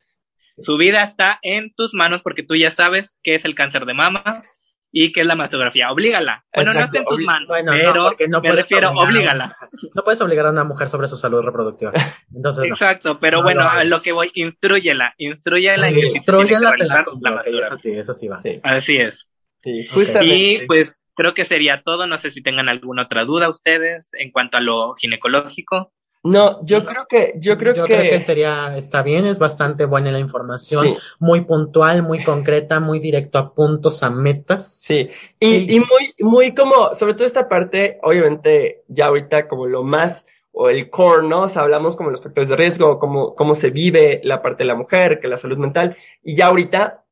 [0.61, 3.94] Su vida está en tus manos porque tú ya sabes qué es el cáncer de
[3.94, 4.42] mama
[4.90, 5.90] y qué es la mastografía.
[5.90, 6.44] Oblígala.
[6.54, 6.78] Bueno, Exacto.
[6.78, 9.56] no está en tus manos, bueno, pero no, no me refiero, oblígala.
[9.94, 11.92] No puedes obligar a una mujer sobre su salud reproductiva.
[12.34, 15.88] Entonces, Exacto, pero bueno, a lo que voy, instruyela, instruyela.
[15.88, 18.40] Sí, instruyela, te la, la eso sí, eso sí va.
[18.40, 18.61] Sí.
[18.62, 19.28] Así es.
[19.62, 20.34] Sí, justamente.
[20.34, 22.06] Y pues creo que sería todo.
[22.06, 25.92] No sé si tengan alguna otra duda ustedes en cuanto a lo ginecológico.
[26.24, 27.94] No, yo creo que, yo creo yo que...
[27.94, 30.96] creo que sería, está bien, es bastante buena la información, sí.
[31.20, 34.72] muy puntual, muy concreta, muy directo a puntos, a metas.
[34.72, 35.66] Sí, y, sí.
[35.68, 40.68] y muy, muy como, sobre todo esta parte, obviamente, ya ahorita como lo más, o
[40.68, 41.42] el core, ¿no?
[41.42, 44.68] O sea, hablamos como los factores de riesgo, cómo, cómo se vive la parte de
[44.68, 47.04] la mujer, que la salud mental, y ya ahorita,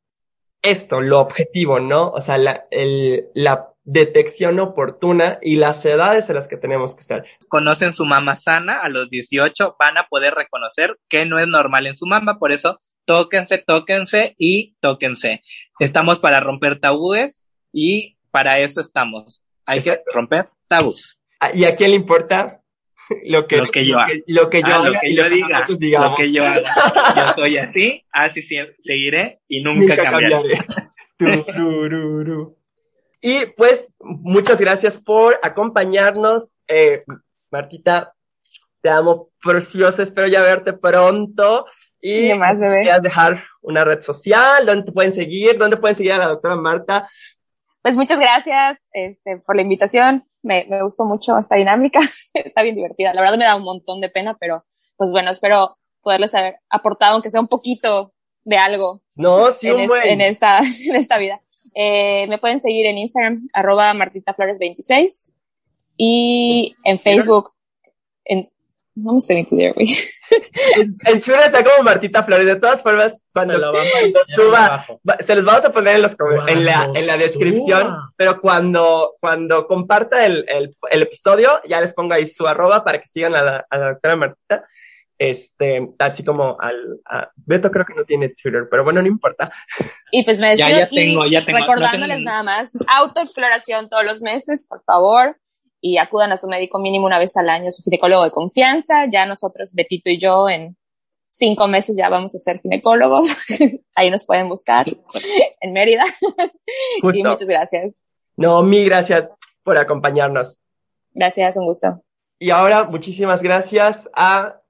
[0.63, 2.11] esto, lo objetivo, ¿no?
[2.11, 7.01] O sea, la, el, la detección oportuna y las edades en las que tenemos que
[7.01, 7.25] estar.
[7.49, 11.87] Conocen su mamá sana a los 18, van a poder reconocer que no es normal
[11.87, 15.43] en su mamá, por eso tóquense, tóquense y tóquense.
[15.79, 19.43] Estamos para romper tabúes y para eso estamos.
[19.65, 20.03] Hay Exacto.
[20.07, 21.19] que romper tabús.
[21.55, 22.61] ¿Y a quién le importa?
[23.25, 24.13] Lo que, lo que yo haga.
[24.27, 25.61] Lo que yo, ah, haga lo que yo diga.
[25.61, 26.63] Lo que yo haga.
[27.15, 28.43] Yo soy así, así
[28.81, 30.59] seguiré y nunca, nunca cambiaré.
[31.17, 32.47] cambiaré.
[33.29, 36.55] Y pues, muchas gracias por acompañarnos.
[36.69, 37.03] Eh,
[37.51, 38.15] Martita,
[38.81, 41.67] te amo preciosa, espero ya verte pronto.
[42.01, 42.83] Y más, bebé.
[42.83, 46.55] quieras dejar una red social, dónde te pueden seguir, dónde pueden seguir a la doctora
[46.55, 47.09] Marta.
[47.83, 50.25] Pues muchas gracias este, por la invitación.
[50.43, 51.99] Me, me gustó mucho esta dinámica.
[52.33, 53.13] Está bien divertida.
[53.13, 54.65] La verdad me da un montón de pena, pero
[54.97, 58.15] pues bueno, espero poderles haber aportado, aunque sea un poquito
[58.45, 59.03] de algo.
[59.17, 60.07] No, sí, en, un buen.
[60.07, 61.43] en, esta, en esta vida.
[61.75, 65.33] Eh, me pueden seguir en Instagram, arroba martitaflores26
[65.97, 67.51] y en Facebook,
[68.25, 68.51] en,
[68.95, 69.89] no me sé mi Twitter, güey.
[70.75, 72.47] En, en Twitter está como Martita Flores.
[72.47, 74.87] De todas formas, cuando, Se lo cuando suba,
[75.21, 76.17] se los vamos a poner en, los,
[76.49, 77.83] en, la, Cuando en la descripción.
[77.83, 78.13] suba.
[78.17, 82.99] Pero cuando, cuando comparta el, el, el episodio, ya les pongo ahí su arroba para
[83.01, 84.67] que sigan a la, a la doctora Martita.
[85.19, 89.51] Este, así como al, a, Beto creo que no tiene Twitter, pero bueno, no importa.
[90.11, 91.59] Y pues me Ya, despido ya tengo, ya tengo.
[91.59, 95.39] recordándoles No nada más, autoexploración todos los meses, por favor,
[95.81, 99.07] y acudan a su médico mínimo una vez al año, su ginecólogo de confianza.
[99.11, 100.77] Ya nosotros, Betito y yo, en
[101.29, 103.29] cinco meses ya vamos a ser ginecólogos.
[103.95, 104.87] Ahí nos pueden buscar
[105.61, 106.05] en Mérida.
[107.15, 107.95] Y muchas gracias.
[108.37, 109.29] No, mil gracias
[109.63, 110.61] por acompañarnos.
[111.13, 112.03] Gracias, un gusto.
[112.39, 114.61] Y ahora, muchísimas gracias a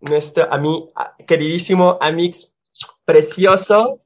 [0.00, 0.90] nuestro, a mi
[1.26, 2.52] queridísimo Amix
[3.04, 4.02] precioso,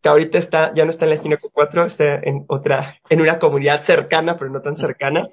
[0.00, 3.38] que ahorita está, ya no está en la Gineco 4, está en otra, en una
[3.38, 5.28] comunidad cercana, pero no tan cercana.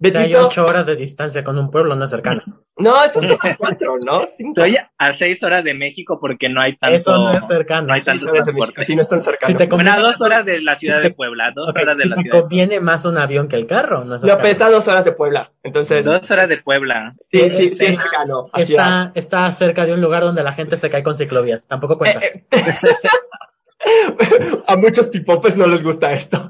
[0.00, 2.40] Betito, hay ocho horas de distancia con un pueblo no cercano.
[2.80, 4.22] No, eso es cuatro, ¿no?
[4.22, 6.96] Estoy a seis horas de México porque no hay tanto.
[6.96, 7.88] Eso no es cercano.
[7.88, 8.84] No hay tanto transporte.
[8.84, 9.52] Sí, no es tan cercano.
[9.52, 12.36] Si te dos horas de la ciudad de Puebla, dos horas de la ciudad.
[12.36, 14.16] te conviene más un avión que el carro, ¿no?
[14.16, 16.06] No, pesa dos horas de Puebla, entonces.
[16.06, 17.12] Dos horas de Puebla.
[17.30, 18.46] Sí, sí, sí, es cercano.
[18.56, 21.66] Está, está cerca de un lugar donde la gente se cae con ciclovías.
[21.66, 22.24] Tampoco cuenta.
[22.24, 22.62] Eh, eh.
[24.66, 26.48] A muchos tipopes no les gusta esto.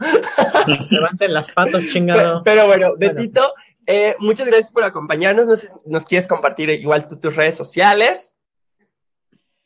[0.90, 2.42] Levanten las patas, chingado.
[2.44, 3.52] Pero, bueno, Betito,
[3.86, 5.68] eh, muchas gracias por acompañarnos.
[5.86, 8.34] ¿Nos, quieres compartir igual tus redes sociales?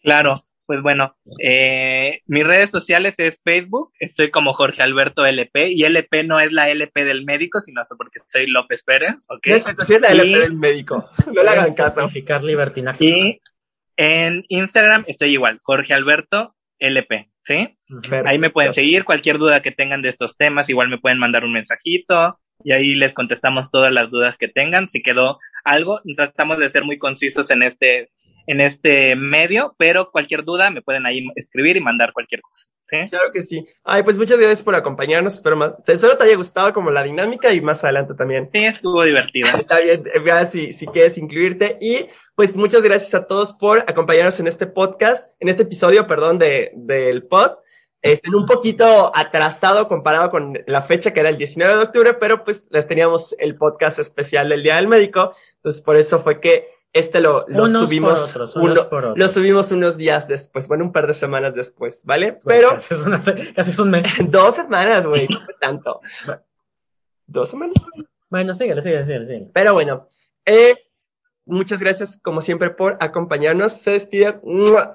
[0.00, 5.84] Claro, pues bueno, eh, mis redes sociales es Facebook, estoy como Jorge Alberto LP, y
[5.84, 9.46] LP no es la LP del médico, sino porque soy López Pérez, ¿ok?
[9.46, 12.08] Es, es la LP del médico, no le hagan caso.
[12.42, 13.04] libertinaje.
[13.04, 13.42] Y
[13.96, 17.76] en Instagram estoy igual, Jorge Alberto LP, ¿sí?
[18.24, 21.44] Ahí me pueden seguir, cualquier duda que tengan de estos temas, igual me pueden mandar
[21.44, 24.88] un mensajito, y ahí les contestamos todas las dudas que tengan.
[24.88, 28.10] Si quedó algo, tratamos de ser muy concisos en este,
[28.46, 32.66] en este medio, pero cualquier duda me pueden ahí escribir y mandar cualquier cosa.
[32.88, 32.96] ¿sí?
[33.10, 33.66] Claro que sí.
[33.84, 35.34] Ay, pues muchas gracias por acompañarnos.
[35.34, 38.50] Espero, más, espero te haya gustado como la dinámica y más adelante también.
[38.52, 39.48] Sí, estuvo divertido.
[39.58, 40.04] Está bien,
[40.50, 41.78] si, si quieres incluirte.
[41.80, 46.38] Y pues muchas gracias a todos por acompañarnos en este podcast, en este episodio, perdón,
[46.38, 47.52] de, del pod
[48.04, 52.44] en un poquito atrasado comparado con la fecha que era el 19 de octubre, pero
[52.44, 56.68] pues les teníamos el podcast especial del Día del Médico, entonces por eso fue que
[56.94, 58.34] este lo, lo subimos
[59.16, 62.38] lo subimos unos días después, bueno, un par de semanas después, ¿vale?
[62.44, 62.94] pero casi
[63.72, 64.06] es, un mes.
[64.30, 66.00] dos semanas, güey, no fue tanto.
[67.26, 67.74] Dos semanas.
[68.30, 69.50] Bueno, síguele, síguele, síguele.
[69.52, 70.08] Pero bueno,
[70.46, 70.76] eh,
[71.46, 73.72] Muchas gracias, como siempre, por acompañarnos.
[73.72, 74.40] Se despide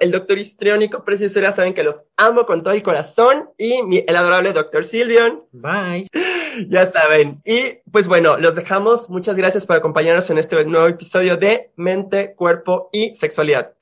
[0.00, 1.54] el doctor histriónico preciosidad.
[1.54, 3.50] Saben que los amo con todo el corazón.
[3.56, 5.44] Y mi, el adorable doctor Silvion.
[5.52, 6.08] Bye.
[6.68, 7.36] Ya saben.
[7.44, 9.10] Y pues bueno, los dejamos.
[9.10, 13.72] Muchas gracias por acompañarnos en este nuevo episodio de Mente, Cuerpo y Sexualidad.